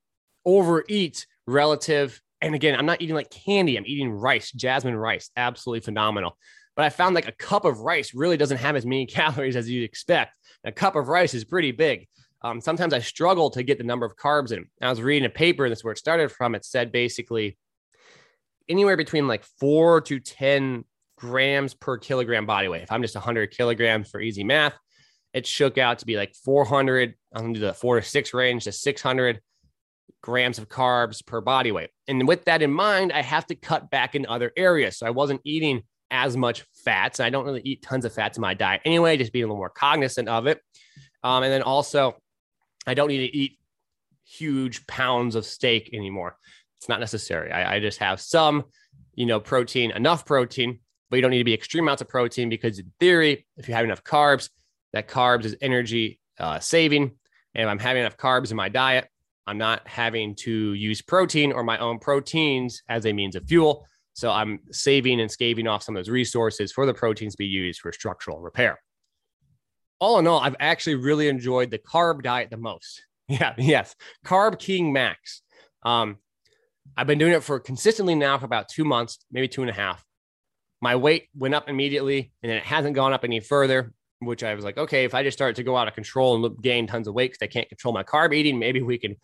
overeat 0.45 1.25
relative. 1.47 2.21
And 2.41 2.53
again, 2.53 2.77
I'm 2.77 2.85
not 2.85 3.01
eating 3.01 3.15
like 3.15 3.31
candy, 3.31 3.77
I'm 3.77 3.85
eating 3.87 4.11
rice, 4.11 4.51
jasmine 4.51 4.95
rice, 4.95 5.31
absolutely 5.35 5.81
phenomenal. 5.81 6.37
But 6.77 6.85
I 6.85 6.89
found 6.89 7.15
like 7.15 7.27
a 7.27 7.33
cup 7.33 7.65
of 7.65 7.79
rice 7.79 8.13
really 8.13 8.37
doesn't 8.37 8.59
have 8.59 8.75
as 8.75 8.85
many 8.85 9.05
calories 9.19 9.57
as 9.57 9.69
you'd 9.69 9.83
expect. 9.83 10.37
A 10.63 10.71
cup 10.71 10.95
of 10.95 11.09
rice 11.09 11.33
is 11.33 11.43
pretty 11.43 11.71
big. 11.73 12.07
Um, 12.43 12.61
sometimes 12.61 12.93
I 12.93 12.99
struggle 12.99 13.49
to 13.49 13.63
get 13.63 13.79
the 13.79 13.83
number 13.83 14.05
of 14.05 14.15
carbs 14.15 14.51
in. 14.51 14.67
I 14.79 14.89
was 14.89 15.01
reading 15.01 15.25
a 15.25 15.29
paper, 15.29 15.65
and 15.65 15.71
this 15.71 15.79
is 15.79 15.83
where 15.83 15.93
it 15.93 15.97
started 15.97 16.31
from. 16.31 16.53
It 16.53 16.63
said 16.63 16.91
basically 16.91 17.57
anywhere 18.69 18.95
between 18.95 19.27
like 19.27 19.43
four 19.59 20.01
to 20.01 20.19
10 20.19 20.85
grams 21.17 21.73
per 21.73 21.97
kilogram 21.97 22.45
body 22.45 22.67
weight. 22.67 22.83
If 22.83 22.91
I'm 22.91 23.01
just 23.01 23.15
100 23.15 23.49
kilograms 23.51 24.09
for 24.09 24.21
easy 24.21 24.43
math, 24.43 24.77
it 25.33 25.47
shook 25.47 25.79
out 25.79 25.99
to 25.99 26.05
be 26.05 26.15
like 26.15 26.35
400. 26.35 27.15
I'm 27.33 27.41
going 27.41 27.53
to 27.55 27.59
do 27.59 27.65
the 27.65 27.73
four 27.73 27.99
to 27.99 28.05
six 28.05 28.35
range 28.35 28.65
to 28.65 28.71
600 28.71 29.41
grams 30.21 30.59
of 30.59 30.69
carbs 30.69 31.25
per 31.25 31.41
body 31.41 31.71
weight. 31.71 31.89
And 32.07 32.27
with 32.27 32.45
that 32.45 32.61
in 32.61 32.71
mind, 32.71 33.11
I 33.13 33.23
have 33.23 33.47
to 33.47 33.55
cut 33.55 33.89
back 33.89 34.13
in 34.13 34.27
other 34.27 34.51
areas. 34.55 34.99
So 34.99 35.07
I 35.07 35.11
wasn't 35.11 35.41
eating 35.43 35.81
as 36.11 36.37
much 36.37 36.65
fats. 36.85 37.19
I 37.19 37.29
don't 37.29 37.45
really 37.45 37.61
eat 37.63 37.81
tons 37.81 38.05
of 38.05 38.13
fats 38.13 38.37
in 38.37 38.41
my 38.41 38.53
diet 38.53 38.81
anyway, 38.85 39.17
just 39.17 39.33
being 39.33 39.43
a 39.43 39.47
little 39.47 39.57
more 39.57 39.69
cognizant 39.69 40.29
of 40.29 40.47
it. 40.47 40.61
Um, 41.23 41.43
and 41.43 41.51
then 41.51 41.61
also, 41.61 42.15
I 42.85 42.93
don't 42.93 43.09
need 43.09 43.27
to 43.27 43.37
eat 43.37 43.59
huge 44.25 44.85
pounds 44.87 45.35
of 45.35 45.45
steak 45.45 45.89
anymore. 45.93 46.37
It's 46.79 46.89
not 46.89 46.99
necessary. 46.99 47.51
I, 47.51 47.75
I 47.75 47.79
just 47.79 47.99
have 47.99 48.21
some, 48.21 48.65
you 49.15 49.25
know, 49.25 49.39
protein, 49.39 49.91
enough 49.91 50.25
protein, 50.25 50.79
but 51.09 51.15
you 51.17 51.21
don't 51.21 51.31
need 51.31 51.39
to 51.39 51.43
be 51.43 51.53
extreme 51.53 51.85
amounts 51.85 52.01
of 52.01 52.09
protein 52.09 52.49
because, 52.49 52.79
in 52.79 52.91
theory, 52.99 53.45
if 53.57 53.67
you 53.67 53.73
have 53.73 53.85
enough 53.85 54.03
carbs, 54.03 54.49
that 54.93 55.07
carbs 55.07 55.45
is 55.45 55.55
energy 55.61 56.19
uh, 56.39 56.59
saving. 56.59 57.11
And 57.55 57.63
if 57.63 57.67
I'm 57.67 57.79
having 57.79 58.01
enough 58.01 58.17
carbs 58.17 58.51
in 58.51 58.57
my 58.57 58.69
diet, 58.69 59.07
I'm 59.47 59.57
not 59.57 59.87
having 59.87 60.35
to 60.35 60.73
use 60.73 61.01
protein 61.01 61.51
or 61.53 61.63
my 61.63 61.77
own 61.77 61.99
proteins 61.99 62.83
as 62.89 63.05
a 63.05 63.13
means 63.13 63.35
of 63.35 63.45
fuel. 63.47 63.87
So 64.17 64.31
I'm 64.31 64.61
saving 64.71 65.21
and 65.21 65.29
scaving 65.29 65.67
off 65.67 65.83
some 65.83 65.95
of 65.95 65.99
those 65.99 66.09
resources 66.09 66.71
for 66.71 66.87
the 66.87 66.93
proteins 66.93 67.33
to 67.33 67.37
be 67.37 67.45
used 67.45 67.81
for 67.81 67.91
structural 67.91 68.39
repair. 68.39 68.81
All 69.99 70.17
in 70.17 70.25
all, 70.25 70.39
I've 70.39 70.55
actually 70.59 70.95
really 70.95 71.27
enjoyed 71.27 71.69
the 71.69 71.77
carb 71.77 72.23
diet 72.23 72.49
the 72.49 72.57
most. 72.57 73.03
Yeah, 73.29 73.55
yes, 73.57 73.93
Carb 74.25 74.57
King 74.57 74.93
Max. 74.93 75.41
Um, 75.83 76.15
I've 76.95 77.07
been 77.07 77.17
doing 77.17 77.33
it 77.33 77.43
for 77.43 77.59
consistently 77.59 78.15
now 78.15 78.37
for 78.37 78.45
about 78.45 78.69
two 78.69 78.85
months, 78.85 79.19
maybe 79.29 79.49
two 79.49 79.59
and 79.59 79.69
a 79.69 79.73
half. 79.73 80.01
My 80.79 80.95
weight 80.95 81.27
went 81.35 81.53
up 81.53 81.67
immediately, 81.67 82.31
and 82.41 82.49
then 82.49 82.57
it 82.57 82.63
hasn't 82.63 82.95
gone 82.95 83.11
up 83.11 83.25
any 83.25 83.41
further. 83.41 83.91
Which 84.19 84.45
I 84.45 84.55
was 84.55 84.63
like, 84.63 84.77
okay, 84.77 85.03
if 85.03 85.13
I 85.13 85.23
just 85.23 85.37
start 85.37 85.57
to 85.57 85.63
go 85.63 85.75
out 85.75 85.89
of 85.89 85.93
control 85.93 86.45
and 86.45 86.61
gain 86.61 86.87
tons 86.87 87.09
of 87.09 87.15
weight 87.15 87.33
because 87.33 87.45
I 87.45 87.51
can't 87.51 87.67
control 87.67 87.93
my 87.93 88.03
carb 88.03 88.33
eating, 88.33 88.59
maybe 88.59 88.81
we 88.81 88.97
can 88.97 89.17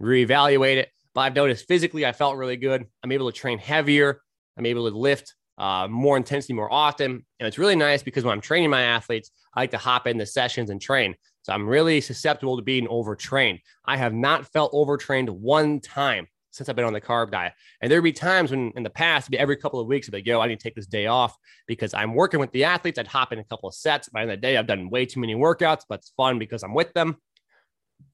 reevaluate 0.00 0.76
it. 0.76 0.90
But 1.14 1.22
I've 1.22 1.34
noticed 1.34 1.68
physically, 1.68 2.06
I 2.06 2.12
felt 2.12 2.36
really 2.36 2.56
good. 2.56 2.86
I'm 3.02 3.12
able 3.12 3.30
to 3.30 3.38
train 3.38 3.58
heavier. 3.58 4.20
I'm 4.56 4.66
able 4.66 4.90
to 4.90 4.96
lift 4.96 5.34
uh, 5.58 5.86
more 5.88 6.16
intensity 6.16 6.54
more 6.54 6.72
often. 6.72 7.24
And 7.38 7.46
it's 7.46 7.58
really 7.58 7.76
nice 7.76 8.02
because 8.02 8.24
when 8.24 8.32
I'm 8.32 8.40
training 8.40 8.70
my 8.70 8.82
athletes, 8.82 9.30
I 9.54 9.60
like 9.60 9.70
to 9.72 9.78
hop 9.78 10.06
into 10.06 10.26
sessions 10.26 10.70
and 10.70 10.80
train. 10.80 11.14
So 11.42 11.52
I'm 11.52 11.68
really 11.68 12.00
susceptible 12.00 12.56
to 12.56 12.62
being 12.62 12.86
overtrained. 12.88 13.58
I 13.84 13.96
have 13.96 14.14
not 14.14 14.46
felt 14.52 14.70
overtrained 14.72 15.28
one 15.28 15.80
time 15.80 16.28
since 16.52 16.68
I've 16.68 16.76
been 16.76 16.84
on 16.84 16.92
the 16.92 17.00
carb 17.00 17.30
diet. 17.30 17.54
And 17.80 17.90
there'd 17.90 18.04
be 18.04 18.12
times 18.12 18.50
when 18.50 18.72
in 18.76 18.82
the 18.82 18.90
past, 18.90 19.32
every 19.34 19.56
couple 19.56 19.80
of 19.80 19.86
weeks, 19.86 20.06
I'd 20.06 20.12
be 20.12 20.18
like, 20.18 20.26
yo, 20.26 20.40
I 20.40 20.46
need 20.46 20.60
to 20.60 20.62
take 20.62 20.74
this 20.74 20.86
day 20.86 21.06
off 21.06 21.36
because 21.66 21.94
I'm 21.94 22.14
working 22.14 22.40
with 22.40 22.52
the 22.52 22.64
athletes. 22.64 22.98
I'd 22.98 23.06
hop 23.06 23.32
in 23.32 23.38
a 23.38 23.44
couple 23.44 23.68
of 23.68 23.74
sets. 23.74 24.08
By 24.08 24.20
the 24.20 24.22
end 24.22 24.30
of 24.32 24.40
the 24.40 24.46
day, 24.46 24.56
I've 24.56 24.66
done 24.66 24.90
way 24.90 25.06
too 25.06 25.20
many 25.20 25.34
workouts, 25.34 25.82
but 25.88 26.00
it's 26.00 26.12
fun 26.16 26.38
because 26.38 26.62
I'm 26.62 26.74
with 26.74 26.92
them. 26.92 27.16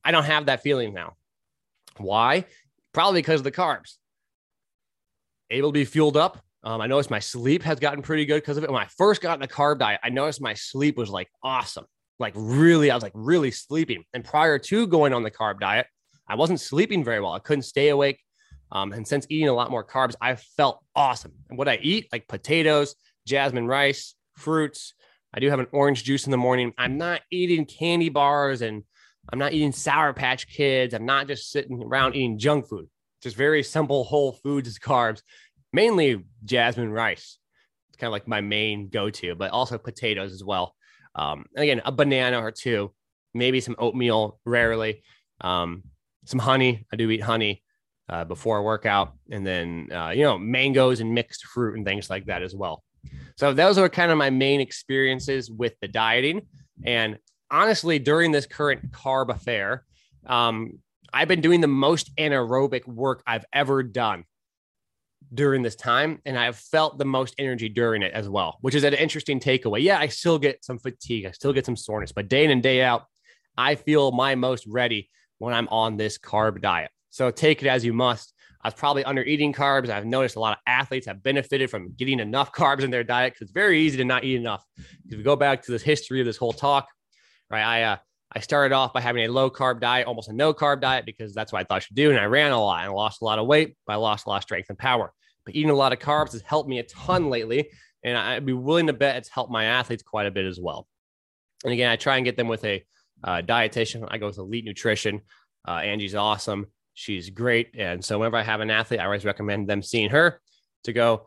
I 0.04 0.12
don't 0.12 0.24
have 0.24 0.46
that 0.46 0.62
feeling 0.62 0.94
now. 0.94 1.16
Why? 1.98 2.44
Probably 2.98 3.20
because 3.20 3.38
of 3.38 3.44
the 3.44 3.52
carbs. 3.52 3.94
Able 5.50 5.68
to 5.68 5.72
be 5.72 5.84
fueled 5.84 6.16
up. 6.16 6.40
Um, 6.64 6.80
I 6.80 6.88
noticed 6.88 7.10
my 7.10 7.20
sleep 7.20 7.62
has 7.62 7.78
gotten 7.78 8.02
pretty 8.02 8.26
good 8.26 8.42
because 8.42 8.56
of 8.56 8.64
it. 8.64 8.72
When 8.72 8.82
I 8.82 8.88
first 8.96 9.20
got 9.20 9.34
in 9.34 9.40
the 9.40 9.46
carb 9.46 9.78
diet, 9.78 10.00
I 10.02 10.08
noticed 10.08 10.40
my 10.40 10.54
sleep 10.54 10.96
was 10.96 11.08
like 11.08 11.28
awesome. 11.44 11.84
Like 12.18 12.32
really, 12.34 12.90
I 12.90 12.96
was 12.96 13.04
like 13.04 13.12
really 13.14 13.52
sleeping. 13.52 14.02
And 14.14 14.24
prior 14.24 14.58
to 14.58 14.88
going 14.88 15.12
on 15.12 15.22
the 15.22 15.30
carb 15.30 15.60
diet, 15.60 15.86
I 16.26 16.34
wasn't 16.34 16.58
sleeping 16.58 17.04
very 17.04 17.20
well. 17.20 17.34
I 17.34 17.38
couldn't 17.38 17.62
stay 17.62 17.90
awake. 17.90 18.18
Um, 18.72 18.92
and 18.92 19.06
since 19.06 19.28
eating 19.28 19.48
a 19.48 19.54
lot 19.54 19.70
more 19.70 19.84
carbs, 19.84 20.16
I 20.20 20.34
felt 20.34 20.84
awesome. 20.96 21.34
And 21.50 21.56
what 21.56 21.68
I 21.68 21.78
eat, 21.80 22.08
like 22.10 22.26
potatoes, 22.26 22.96
jasmine 23.24 23.68
rice, 23.68 24.16
fruits. 24.36 24.94
I 25.32 25.38
do 25.38 25.48
have 25.50 25.60
an 25.60 25.68
orange 25.70 26.02
juice 26.02 26.26
in 26.26 26.32
the 26.32 26.36
morning. 26.36 26.72
I'm 26.76 26.98
not 26.98 27.20
eating 27.30 27.64
candy 27.64 28.08
bars 28.08 28.60
and 28.60 28.82
I'm 29.30 29.38
not 29.38 29.52
eating 29.52 29.72
Sour 29.72 30.12
Patch 30.12 30.48
Kids. 30.48 30.94
I'm 30.94 31.06
not 31.06 31.26
just 31.26 31.50
sitting 31.50 31.82
around 31.82 32.14
eating 32.14 32.38
junk 32.38 32.68
food. 32.68 32.88
Just 33.22 33.36
very 33.36 33.62
simple 33.62 34.04
whole 34.04 34.32
foods 34.32 34.68
as 34.68 34.78
carbs, 34.78 35.22
mainly 35.72 36.24
jasmine 36.44 36.92
rice. 36.92 37.38
It's 37.88 37.96
kind 37.96 38.08
of 38.08 38.12
like 38.12 38.28
my 38.28 38.40
main 38.40 38.88
go 38.88 39.10
to, 39.10 39.34
but 39.34 39.50
also 39.50 39.76
potatoes 39.76 40.32
as 40.32 40.44
well. 40.44 40.74
Um, 41.14 41.46
again, 41.56 41.82
a 41.84 41.92
banana 41.92 42.40
or 42.40 42.52
two, 42.52 42.92
maybe 43.34 43.60
some 43.60 43.76
oatmeal, 43.78 44.38
rarely. 44.44 45.02
Um, 45.40 45.82
some 46.24 46.38
honey. 46.38 46.86
I 46.92 46.96
do 46.96 47.10
eat 47.10 47.22
honey 47.22 47.62
uh, 48.08 48.24
before 48.24 48.58
a 48.58 48.62
workout, 48.62 49.14
and 49.30 49.46
then 49.46 49.88
uh, 49.92 50.10
you 50.10 50.22
know 50.22 50.38
mangoes 50.38 51.00
and 51.00 51.14
mixed 51.14 51.44
fruit 51.44 51.76
and 51.76 51.84
things 51.84 52.08
like 52.08 52.26
that 52.26 52.42
as 52.42 52.54
well. 52.54 52.84
So 53.36 53.52
those 53.52 53.78
are 53.78 53.88
kind 53.88 54.10
of 54.10 54.18
my 54.18 54.30
main 54.30 54.60
experiences 54.60 55.50
with 55.50 55.74
the 55.80 55.88
dieting. 55.88 56.42
And 56.84 57.18
honestly, 57.50 57.98
during 57.98 58.32
this 58.32 58.46
current 58.46 58.90
carb 58.92 59.30
affair, 59.30 59.84
um, 60.26 60.78
I've 61.12 61.28
been 61.28 61.40
doing 61.40 61.60
the 61.60 61.68
most 61.68 62.14
anaerobic 62.16 62.86
work 62.86 63.22
I've 63.26 63.44
ever 63.52 63.82
done 63.82 64.24
during 65.32 65.62
this 65.62 65.76
time. 65.76 66.20
And 66.24 66.38
I've 66.38 66.56
felt 66.56 66.98
the 66.98 67.04
most 67.04 67.34
energy 67.38 67.68
during 67.68 68.02
it 68.02 68.12
as 68.12 68.28
well, 68.28 68.58
which 68.60 68.74
is 68.74 68.84
an 68.84 68.94
interesting 68.94 69.40
takeaway. 69.40 69.82
Yeah, 69.82 69.98
I 69.98 70.08
still 70.08 70.38
get 70.38 70.64
some 70.64 70.78
fatigue, 70.78 71.26
I 71.26 71.32
still 71.32 71.52
get 71.52 71.66
some 71.66 71.76
soreness, 71.76 72.12
but 72.12 72.28
day 72.28 72.44
in 72.44 72.50
and 72.50 72.62
day 72.62 72.82
out, 72.82 73.04
I 73.56 73.74
feel 73.74 74.12
my 74.12 74.34
most 74.34 74.66
ready 74.66 75.10
when 75.38 75.54
I'm 75.54 75.68
on 75.68 75.96
this 75.96 76.18
carb 76.18 76.60
diet. 76.60 76.90
So 77.10 77.30
take 77.30 77.62
it 77.62 77.68
as 77.68 77.84
you 77.84 77.92
must. 77.92 78.32
I 78.62 78.68
was 78.68 78.74
probably 78.74 79.04
under 79.04 79.22
eating 79.22 79.52
carbs. 79.52 79.88
I've 79.88 80.04
noticed 80.04 80.36
a 80.36 80.40
lot 80.40 80.52
of 80.52 80.58
athletes 80.66 81.06
have 81.06 81.22
benefited 81.22 81.70
from 81.70 81.92
getting 81.96 82.20
enough 82.20 82.52
carbs 82.54 82.82
in 82.82 82.90
their 82.90 83.04
diet 83.04 83.32
because 83.32 83.46
it's 83.46 83.52
very 83.52 83.80
easy 83.80 83.96
to 83.98 84.04
not 84.04 84.24
eat 84.24 84.36
enough. 84.36 84.64
If 85.08 85.16
we 85.16 85.22
go 85.22 85.36
back 85.36 85.62
to 85.62 85.72
this 85.72 85.82
history 85.82 86.20
of 86.20 86.26
this 86.26 86.36
whole 86.36 86.52
talk, 86.52 86.88
right? 87.50 87.62
I 87.62 87.82
uh, 87.82 87.96
I 88.34 88.40
started 88.40 88.74
off 88.74 88.92
by 88.92 89.00
having 89.00 89.24
a 89.24 89.28
low 89.28 89.50
carb 89.50 89.80
diet, 89.80 90.06
almost 90.06 90.28
a 90.28 90.32
no 90.32 90.52
carb 90.52 90.80
diet, 90.80 91.06
because 91.06 91.34
that's 91.34 91.52
what 91.52 91.60
I 91.60 91.64
thought 91.64 91.76
I 91.76 91.78
should 91.80 91.96
do. 91.96 92.10
And 92.10 92.18
I 92.18 92.26
ran 92.26 92.52
a 92.52 92.60
lot 92.60 92.84
and 92.84 92.92
lost 92.92 93.22
a 93.22 93.24
lot 93.24 93.38
of 93.38 93.46
weight, 93.46 93.76
but 93.86 93.94
I 93.94 93.96
lost 93.96 94.26
a 94.26 94.28
lot 94.28 94.36
of 94.36 94.42
strength 94.42 94.68
and 94.68 94.78
power. 94.78 95.12
But 95.46 95.54
eating 95.54 95.70
a 95.70 95.74
lot 95.74 95.92
of 95.92 95.98
carbs 95.98 96.32
has 96.32 96.42
helped 96.42 96.68
me 96.68 96.78
a 96.78 96.82
ton 96.82 97.30
lately. 97.30 97.70
And 98.04 98.16
I'd 98.16 98.46
be 98.46 98.52
willing 98.52 98.86
to 98.88 98.92
bet 98.92 99.16
it's 99.16 99.28
helped 99.28 99.50
my 99.50 99.64
athletes 99.64 100.02
quite 100.02 100.26
a 100.26 100.30
bit 100.30 100.44
as 100.44 100.60
well. 100.60 100.86
And 101.64 101.72
again, 101.72 101.90
I 101.90 101.96
try 101.96 102.16
and 102.16 102.24
get 102.24 102.36
them 102.36 102.48
with 102.48 102.64
a 102.64 102.84
uh, 103.24 103.42
dietitian. 103.42 104.06
I 104.08 104.18
go 104.18 104.26
with 104.26 104.38
Elite 104.38 104.64
Nutrition. 104.64 105.22
Uh, 105.66 105.72
Angie's 105.72 106.14
awesome. 106.14 106.66
She's 106.94 107.30
great. 107.30 107.74
And 107.76 108.04
so 108.04 108.18
whenever 108.18 108.36
I 108.36 108.42
have 108.42 108.60
an 108.60 108.70
athlete, 108.70 109.00
I 109.00 109.04
always 109.04 109.24
recommend 109.24 109.68
them 109.68 109.82
seeing 109.82 110.10
her 110.10 110.40
to 110.84 110.92
go, 110.92 111.26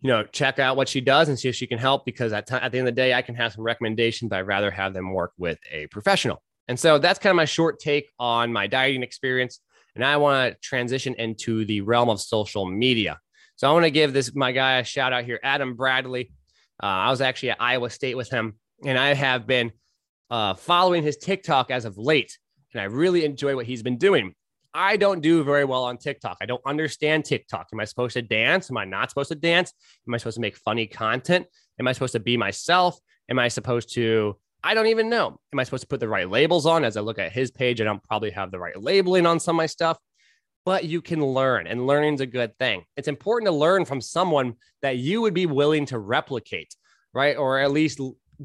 you 0.00 0.08
know, 0.08 0.24
check 0.24 0.58
out 0.58 0.76
what 0.76 0.88
she 0.88 1.00
does 1.00 1.28
and 1.28 1.38
see 1.38 1.48
if 1.48 1.54
she 1.56 1.66
can 1.66 1.78
help 1.78 2.04
because 2.04 2.32
at, 2.32 2.46
t- 2.46 2.54
at 2.54 2.70
the 2.70 2.78
end 2.78 2.88
of 2.88 2.94
the 2.94 3.00
day, 3.00 3.14
I 3.14 3.22
can 3.22 3.34
have 3.34 3.52
some 3.52 3.64
recommendations, 3.64 4.28
but 4.28 4.38
I'd 4.38 4.46
rather 4.46 4.70
have 4.70 4.94
them 4.94 5.12
work 5.12 5.32
with 5.38 5.58
a 5.70 5.86
professional. 5.88 6.42
And 6.68 6.78
so 6.78 6.98
that's 6.98 7.18
kind 7.18 7.30
of 7.30 7.36
my 7.36 7.46
short 7.46 7.80
take 7.80 8.08
on 8.18 8.52
my 8.52 8.66
dieting 8.66 9.02
experience. 9.02 9.60
And 9.94 10.04
I 10.04 10.16
want 10.18 10.52
to 10.52 10.60
transition 10.60 11.14
into 11.14 11.64
the 11.64 11.80
realm 11.80 12.08
of 12.08 12.20
social 12.20 12.66
media. 12.66 13.18
So 13.56 13.68
I 13.68 13.72
want 13.72 13.84
to 13.86 13.90
give 13.90 14.12
this 14.12 14.34
my 14.34 14.52
guy 14.52 14.78
a 14.78 14.84
shout 14.84 15.12
out 15.12 15.24
here, 15.24 15.40
Adam 15.42 15.74
Bradley. 15.74 16.30
Uh, 16.80 16.86
I 16.86 17.10
was 17.10 17.20
actually 17.20 17.50
at 17.50 17.60
Iowa 17.60 17.90
State 17.90 18.16
with 18.16 18.30
him, 18.30 18.54
and 18.84 18.96
I 18.96 19.14
have 19.14 19.48
been 19.48 19.72
uh, 20.30 20.54
following 20.54 21.02
his 21.02 21.16
TikTok 21.16 21.72
as 21.72 21.84
of 21.84 21.98
late. 21.98 22.38
and 22.72 22.80
I 22.80 22.84
really 22.84 23.24
enjoy 23.24 23.56
what 23.56 23.66
he's 23.66 23.82
been 23.82 23.98
doing. 23.98 24.34
I 24.78 24.96
don't 24.96 25.20
do 25.20 25.42
very 25.42 25.64
well 25.64 25.82
on 25.82 25.98
TikTok. 25.98 26.36
I 26.40 26.46
don't 26.46 26.62
understand 26.64 27.24
TikTok. 27.24 27.66
Am 27.72 27.80
I 27.80 27.84
supposed 27.84 28.14
to 28.14 28.22
dance? 28.22 28.70
Am 28.70 28.76
I 28.76 28.84
not 28.84 29.10
supposed 29.10 29.30
to 29.30 29.34
dance? 29.34 29.72
Am 30.06 30.14
I 30.14 30.18
supposed 30.18 30.36
to 30.36 30.40
make 30.40 30.56
funny 30.56 30.86
content? 30.86 31.46
Am 31.80 31.88
I 31.88 31.92
supposed 31.92 32.12
to 32.12 32.20
be 32.20 32.36
myself? 32.36 32.96
Am 33.28 33.40
I 33.40 33.48
supposed 33.48 33.92
to? 33.94 34.36
I 34.62 34.74
don't 34.74 34.86
even 34.86 35.10
know. 35.10 35.36
Am 35.52 35.58
I 35.58 35.64
supposed 35.64 35.80
to 35.80 35.88
put 35.88 35.98
the 35.98 36.06
right 36.06 36.30
labels 36.30 36.64
on? 36.64 36.84
As 36.84 36.96
I 36.96 37.00
look 37.00 37.18
at 37.18 37.32
his 37.32 37.50
page, 37.50 37.80
I 37.80 37.84
don't 37.84 38.04
probably 38.04 38.30
have 38.30 38.52
the 38.52 38.60
right 38.60 38.80
labeling 38.80 39.26
on 39.26 39.40
some 39.40 39.56
of 39.56 39.58
my 39.58 39.66
stuff, 39.66 39.98
but 40.64 40.84
you 40.84 41.02
can 41.02 41.26
learn, 41.26 41.66
and 41.66 41.88
learning's 41.88 42.20
a 42.20 42.26
good 42.26 42.56
thing. 42.58 42.84
It's 42.96 43.08
important 43.08 43.48
to 43.48 43.56
learn 43.56 43.84
from 43.84 44.00
someone 44.00 44.54
that 44.82 44.96
you 44.96 45.22
would 45.22 45.34
be 45.34 45.46
willing 45.46 45.86
to 45.86 45.98
replicate, 45.98 46.72
right? 47.12 47.36
Or 47.36 47.58
at 47.58 47.72
least 47.72 48.00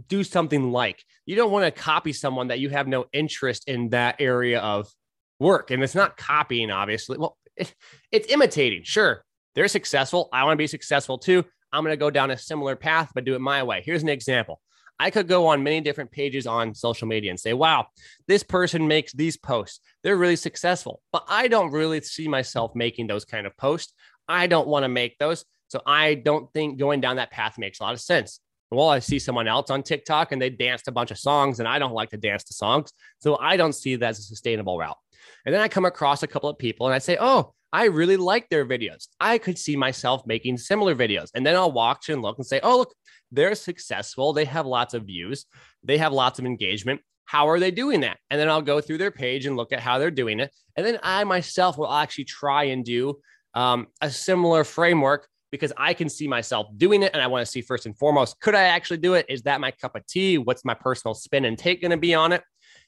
do 0.07 0.23
something 0.23 0.71
like. 0.71 1.03
You 1.27 1.35
don't 1.35 1.51
want 1.51 1.65
to 1.65 1.81
copy 1.81 2.11
someone 2.11 2.47
that 2.47 2.57
you 2.57 2.69
have 2.69 2.87
no 2.87 3.05
interest 3.13 3.67
in 3.67 3.89
that 3.89 4.15
area 4.19 4.59
of 4.59 4.91
work. 5.39 5.71
And 5.71 5.83
it's 5.83 5.95
not 5.95 6.17
copying, 6.17 6.71
obviously. 6.71 7.17
Well, 7.17 7.37
it, 7.55 7.73
it's 8.11 8.31
imitating. 8.31 8.83
Sure, 8.83 9.23
they're 9.55 9.67
successful. 9.67 10.29
I 10.33 10.43
want 10.43 10.53
to 10.53 10.57
be 10.57 10.67
successful 10.67 11.17
too. 11.17 11.45
I'm 11.71 11.83
going 11.83 11.93
to 11.93 11.97
go 11.97 12.09
down 12.09 12.31
a 12.31 12.37
similar 12.37 12.75
path, 12.75 13.11
but 13.15 13.25
do 13.25 13.35
it 13.35 13.41
my 13.41 13.63
way. 13.63 13.81
Here's 13.83 14.03
an 14.03 14.09
example. 14.09 14.61
I 14.99 15.09
could 15.09 15.27
go 15.27 15.47
on 15.47 15.63
many 15.63 15.81
different 15.81 16.11
pages 16.11 16.45
on 16.45 16.75
social 16.75 17.07
media 17.07 17.31
and 17.31 17.39
say, 17.39 17.53
wow, 17.53 17.87
this 18.27 18.43
person 18.43 18.87
makes 18.87 19.11
these 19.11 19.37
posts. 19.37 19.79
They're 20.03 20.15
really 20.15 20.35
successful, 20.35 21.01
but 21.11 21.25
I 21.27 21.47
don't 21.47 21.71
really 21.71 21.99
see 22.01 22.27
myself 22.27 22.71
making 22.75 23.07
those 23.07 23.25
kind 23.25 23.47
of 23.47 23.57
posts. 23.57 23.93
I 24.27 24.45
don't 24.47 24.67
want 24.67 24.83
to 24.83 24.89
make 24.89 25.17
those. 25.17 25.45
So 25.67 25.81
I 25.85 26.13
don't 26.13 26.51
think 26.53 26.77
going 26.77 27.01
down 27.01 27.15
that 27.15 27.31
path 27.31 27.57
makes 27.57 27.79
a 27.79 27.83
lot 27.83 27.93
of 27.93 28.01
sense. 28.01 28.39
Well, 28.69 28.89
I 28.89 28.99
see 28.99 29.19
someone 29.19 29.47
else 29.47 29.69
on 29.71 29.83
TikTok 29.83 30.31
and 30.31 30.41
they 30.41 30.49
danced 30.51 30.87
a 30.87 30.91
bunch 30.91 31.11
of 31.11 31.17
songs, 31.17 31.59
and 31.59 31.67
I 31.67 31.79
don't 31.79 31.93
like 31.93 32.11
to 32.11 32.17
dance 32.17 32.43
to 32.45 32.53
songs. 32.53 32.91
So 33.19 33.37
I 33.37 33.57
don't 33.57 33.73
see 33.73 33.95
that 33.95 34.09
as 34.09 34.19
a 34.19 34.23
sustainable 34.23 34.77
route. 34.77 34.97
And 35.45 35.53
then 35.53 35.62
I 35.62 35.67
come 35.67 35.86
across 35.86 36.23
a 36.23 36.27
couple 36.27 36.49
of 36.49 36.58
people 36.58 36.88
and 36.88 36.95
I 36.95 36.99
say, 36.99 37.17
oh, 37.19 37.53
I 37.71 37.86
really 37.86 38.17
like 38.17 38.49
their 38.49 38.65
videos. 38.65 39.08
I 39.19 39.39
could 39.39 39.58
see 39.58 39.75
myself 39.75 40.25
making 40.27 40.58
similar 40.58 40.95
videos. 40.95 41.29
And 41.34 41.45
then 41.45 41.56
I'll 41.56 41.71
watch 41.71 42.10
and 42.10 42.21
look 42.21 42.38
and 42.38 42.45
say, 42.45 42.60
oh, 42.62 42.77
look, 42.77 42.93
they're 43.32 43.56
successful. 43.56 44.32
They 44.32 44.45
have 44.45 44.65
lots 44.67 44.93
of 44.93 45.06
views, 45.06 45.45
they 45.84 45.97
have 45.97 46.13
lots 46.13 46.39
of 46.39 46.45
engagement. 46.45 47.01
How 47.25 47.47
are 47.49 47.60
they 47.60 47.71
doing 47.71 48.01
that? 48.01 48.17
And 48.29 48.39
then 48.39 48.49
I'll 48.49 48.62
go 48.62 48.79
through 48.79 48.99
their 48.99 49.10
page 49.10 49.45
and 49.45 49.56
look 49.56 49.71
at 49.71 49.79
how 49.79 49.97
they're 49.97 50.12
doing 50.12 50.39
it. 50.39 50.51
And 50.75 50.86
then 50.86 50.99
I 51.01 51.23
myself 51.23 51.77
will 51.77 51.91
actually 51.91 52.25
try 52.25 52.65
and 52.65 52.84
do 52.84 53.19
um, 53.56 53.88
a 54.01 54.12
similar 54.12 54.63
framework 54.63 55.27
because 55.51 55.71
I 55.77 55.93
can 55.93 56.10
see 56.10 56.27
myself 56.27 56.67
doing 56.77 57.01
it 57.01 57.12
and 57.13 57.21
I 57.21 57.27
want 57.27 57.45
to 57.45 57.51
see 57.51 57.62
first 57.62 57.86
and 57.86 57.97
foremost, 57.97 58.39
could 58.39 58.56
I 58.56 58.63
actually 58.63 58.97
do 58.97 59.13
it? 59.13 59.27
Is 59.29 59.43
that 59.43 59.62
my 59.62 59.71
cup 59.71 59.95
of 59.95 60.06
tea? 60.06 60.38
What's 60.38 60.65
my 60.65 60.73
personal 60.73 61.13
spin 61.13 61.45
and 61.45 61.58
take 61.58 61.82
going 61.82 61.91
to 61.91 61.97
be 61.97 62.13
on 62.13 62.34
it? 62.34 62.43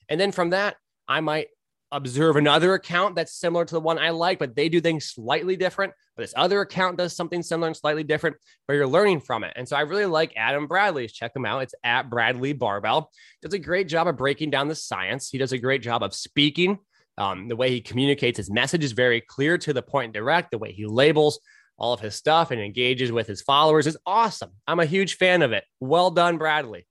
And 0.10 0.20
then 0.20 0.32
from 0.32 0.50
that, 0.50 0.76
I 1.08 1.22
might 1.22 1.48
observe 1.92 2.36
another 2.36 2.74
account 2.74 3.16
that's 3.16 3.40
similar 3.40 3.66
to 3.66 3.74
the 3.76 3.82
one 3.82 4.00
I 4.00 4.10
like, 4.10 4.40
but 4.40 4.56
they 4.56 4.70
do 4.70 4.82
things 4.82 5.06
slightly 5.06 5.56
different. 5.56 5.94
But 6.16 6.24
this 6.24 6.34
other 6.36 6.62
account 6.62 6.98
does 6.98 7.16
something 7.16 7.44
similar 7.44 7.68
and 7.68 7.78
slightly 7.78 8.04
different, 8.04 8.38
but 8.68 8.74
you're 8.74 8.88
learning 8.88 9.22
from 9.22 9.44
it. 9.44 9.54
And 9.56 9.68
so 9.68 9.76
I 9.76 9.82
really 9.82 10.06
like 10.06 10.34
Adam 10.36 10.68
Bradley's. 10.68 11.14
Check 11.14 11.36
him 11.36 11.46
out. 11.46 11.64
It's 11.64 11.76
at 11.84 12.10
Bradley 12.10 12.54
Barbell. 12.54 13.12
Does 13.42 13.54
a 13.54 13.60
great 13.60 13.88
job 13.88 14.08
of 14.08 14.18
breaking 14.18 14.50
down 14.50 14.68
the 14.68 14.76
science. 14.76 15.30
He 15.30 15.38
does 15.38 15.54
a 15.54 15.58
great 15.58 15.82
job 15.82 16.04
of 16.04 16.14
speaking. 16.14 16.80
Um, 17.18 17.48
the 17.48 17.56
way 17.56 17.70
he 17.70 17.82
communicates 17.82 18.38
his 18.38 18.52
message 18.52 18.84
is 18.84 18.92
very 18.92 19.22
clear 19.22 19.58
to 19.60 19.74
the 19.74 19.82
point 19.82 20.06
and 20.06 20.14
direct. 20.14 20.52
The 20.52 20.58
way 20.58 20.72
he 20.72 20.86
labels 20.86 21.40
all 21.78 21.94
of 21.94 22.00
his 22.00 22.16
stuff 22.16 22.52
and 22.52 22.62
engages 22.62 23.12
with 23.12 23.28
his 23.28 23.42
followers 23.42 23.88
is 23.88 23.98
awesome. 24.06 24.52
I'm 24.68 24.80
a 24.80 24.86
huge 24.86 25.18
fan 25.18 25.42
of 25.42 25.52
it. 25.52 25.64
Well 25.80 26.12
done, 26.12 26.38
Bradley. 26.38 26.88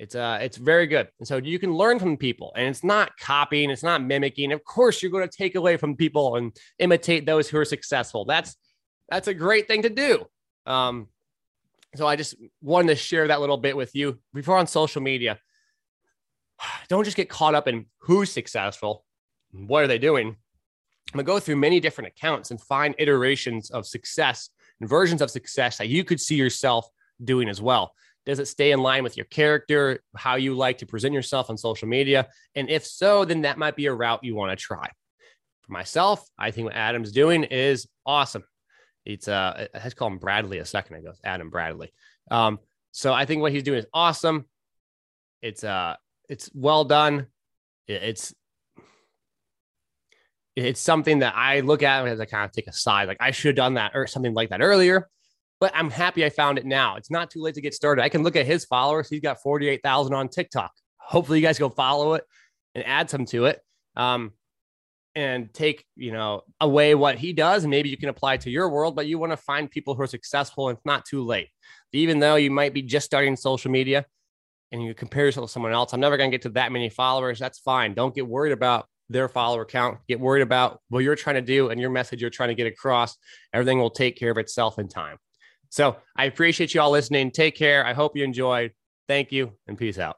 It's 0.00 0.14
uh 0.14 0.38
it's 0.40 0.56
very 0.56 0.86
good. 0.86 1.08
And 1.18 1.28
so 1.28 1.36
you 1.36 1.58
can 1.58 1.74
learn 1.74 1.98
from 1.98 2.16
people 2.16 2.52
and 2.56 2.66
it's 2.66 2.82
not 2.82 3.18
copying, 3.18 3.68
it's 3.68 3.82
not 3.82 4.02
mimicking. 4.02 4.50
Of 4.50 4.64
course, 4.64 5.02
you're 5.02 5.12
going 5.12 5.28
to 5.28 5.36
take 5.36 5.56
away 5.56 5.76
from 5.76 5.94
people 5.94 6.36
and 6.36 6.56
imitate 6.78 7.26
those 7.26 7.50
who 7.50 7.58
are 7.58 7.66
successful. 7.66 8.24
That's 8.24 8.56
that's 9.10 9.28
a 9.28 9.34
great 9.34 9.68
thing 9.68 9.82
to 9.82 9.90
do. 9.90 10.26
Um 10.64 11.08
so 11.96 12.06
I 12.06 12.16
just 12.16 12.34
wanted 12.62 12.88
to 12.88 12.96
share 12.96 13.28
that 13.28 13.40
little 13.40 13.58
bit 13.58 13.76
with 13.76 13.94
you 13.94 14.18
before 14.32 14.56
on 14.56 14.66
social 14.66 15.02
media. 15.02 15.38
Don't 16.88 17.04
just 17.04 17.16
get 17.16 17.28
caught 17.28 17.54
up 17.54 17.68
in 17.68 17.84
who's 17.98 18.32
successful. 18.32 19.04
What 19.52 19.84
are 19.84 19.88
they 19.88 19.98
doing? 19.98 20.28
I'm 20.28 20.36
gonna 21.12 21.24
go 21.24 21.38
through 21.38 21.56
many 21.56 21.78
different 21.78 22.08
accounts 22.08 22.50
and 22.50 22.58
find 22.58 22.94
iterations 22.98 23.68
of 23.68 23.86
success 23.86 24.48
and 24.80 24.88
versions 24.88 25.20
of 25.20 25.30
success 25.30 25.76
that 25.76 25.88
you 25.88 26.04
could 26.04 26.22
see 26.22 26.36
yourself 26.36 26.88
doing 27.22 27.50
as 27.50 27.60
well. 27.60 27.92
Does 28.26 28.38
it 28.38 28.46
stay 28.46 28.72
in 28.72 28.80
line 28.80 29.02
with 29.02 29.16
your 29.16 29.26
character, 29.26 30.02
how 30.14 30.36
you 30.36 30.54
like 30.54 30.78
to 30.78 30.86
present 30.86 31.14
yourself 31.14 31.50
on 31.50 31.56
social 31.56 31.88
media? 31.88 32.28
And 32.54 32.68
if 32.68 32.84
so, 32.84 33.24
then 33.24 33.42
that 33.42 33.58
might 33.58 33.76
be 33.76 33.86
a 33.86 33.94
route 33.94 34.22
you 34.22 34.34
want 34.34 34.56
to 34.56 34.62
try. 34.62 34.88
For 35.62 35.72
myself, 35.72 36.26
I 36.38 36.50
think 36.50 36.66
what 36.66 36.74
Adam's 36.74 37.12
doing 37.12 37.44
is 37.44 37.88
awesome. 38.04 38.44
It's 39.06 39.28
uh, 39.28 39.66
I 39.74 39.78
had 39.78 39.90
to 39.90 39.96
call 39.96 40.08
him 40.08 40.18
Bradley 40.18 40.58
a 40.58 40.64
second 40.66 40.96
ago. 40.96 41.12
Adam 41.24 41.50
Bradley. 41.50 41.92
Um, 42.30 42.58
so 42.92 43.12
I 43.12 43.24
think 43.24 43.40
what 43.40 43.52
he's 43.52 43.62
doing 43.62 43.78
is 43.78 43.86
awesome. 43.94 44.46
It's 45.42 45.64
uh, 45.64 45.96
it's 46.28 46.50
well 46.54 46.84
done. 46.84 47.26
It's 47.86 48.34
it's 50.56 50.80
something 50.80 51.20
that 51.20 51.34
I 51.36 51.60
look 51.60 51.82
at 51.82 52.06
as 52.06 52.20
I 52.20 52.24
kind 52.24 52.44
of 52.44 52.52
take 52.52 52.66
a 52.66 52.72
side. 52.72 53.08
Like 53.08 53.16
I 53.20 53.30
should 53.30 53.48
have 53.48 53.56
done 53.56 53.74
that 53.74 53.92
or 53.94 54.06
something 54.06 54.34
like 54.34 54.50
that 54.50 54.60
earlier, 54.60 55.08
but 55.60 55.72
I'm 55.74 55.90
happy 55.90 56.24
I 56.24 56.30
found 56.30 56.58
it 56.58 56.64
now. 56.64 56.96
It's 56.96 57.10
not 57.10 57.30
too 57.30 57.42
late 57.42 57.54
to 57.54 57.60
get 57.60 57.74
started. 57.74 58.02
I 58.02 58.08
can 58.08 58.22
look 58.22 58.34
at 58.34 58.46
his 58.46 58.64
followers. 58.64 59.08
He's 59.08 59.20
got 59.20 59.42
48,000 59.42 60.14
on 60.14 60.28
TikTok. 60.28 60.72
Hopefully 60.96 61.38
you 61.38 61.46
guys 61.46 61.58
go 61.58 61.68
follow 61.68 62.14
it 62.14 62.24
and 62.74 62.86
add 62.86 63.10
some 63.10 63.26
to 63.26 63.44
it. 63.46 63.60
Um, 63.94 64.32
and 65.14 65.52
take, 65.52 65.84
you 65.96 66.12
know, 66.12 66.42
away 66.60 66.94
what 66.94 67.18
he 67.18 67.32
does. 67.32 67.66
Maybe 67.66 67.88
you 67.88 67.96
can 67.96 68.08
apply 68.08 68.36
to 68.38 68.50
your 68.50 68.68
world, 68.68 68.94
but 68.94 69.06
you 69.06 69.18
want 69.18 69.32
to 69.32 69.36
find 69.36 69.70
people 69.70 69.94
who 69.94 70.02
are 70.02 70.06
successful 70.06 70.68
and 70.68 70.78
it's 70.78 70.86
not 70.86 71.04
too 71.04 71.24
late. 71.24 71.48
Even 71.92 72.20
though 72.20 72.36
you 72.36 72.50
might 72.50 72.72
be 72.72 72.82
just 72.82 73.06
starting 73.06 73.34
social 73.34 73.72
media 73.72 74.06
and 74.70 74.82
you 74.82 74.94
compare 74.94 75.24
yourself 75.24 75.48
to 75.48 75.52
someone 75.52 75.72
else, 75.72 75.92
I'm 75.92 76.00
never 76.00 76.16
going 76.16 76.30
to 76.30 76.34
get 76.34 76.42
to 76.42 76.50
that 76.50 76.70
many 76.70 76.88
followers. 76.88 77.40
That's 77.40 77.58
fine. 77.58 77.94
Don't 77.94 78.14
get 78.14 78.26
worried 78.26 78.52
about 78.52 78.86
their 79.08 79.28
follower 79.28 79.64
count, 79.64 79.98
get 80.08 80.20
worried 80.20 80.42
about 80.42 80.80
what 80.88 81.00
you're 81.00 81.16
trying 81.16 81.34
to 81.34 81.42
do 81.42 81.70
and 81.70 81.80
your 81.80 81.90
message 81.90 82.20
you're 82.20 82.30
trying 82.30 82.50
to 82.50 82.54
get 82.54 82.68
across. 82.68 83.16
Everything 83.52 83.80
will 83.80 83.90
take 83.90 84.16
care 84.16 84.30
of 84.30 84.38
itself 84.38 84.78
in 84.78 84.88
time. 84.88 85.16
So 85.70 85.96
I 86.16 86.26
appreciate 86.26 86.74
you 86.74 86.80
all 86.80 86.90
listening. 86.90 87.30
Take 87.30 87.56
care. 87.56 87.84
I 87.86 87.94
hope 87.94 88.16
you 88.16 88.24
enjoyed. 88.24 88.72
Thank 89.08 89.32
you 89.32 89.52
and 89.66 89.78
peace 89.78 89.98
out. 89.98 90.16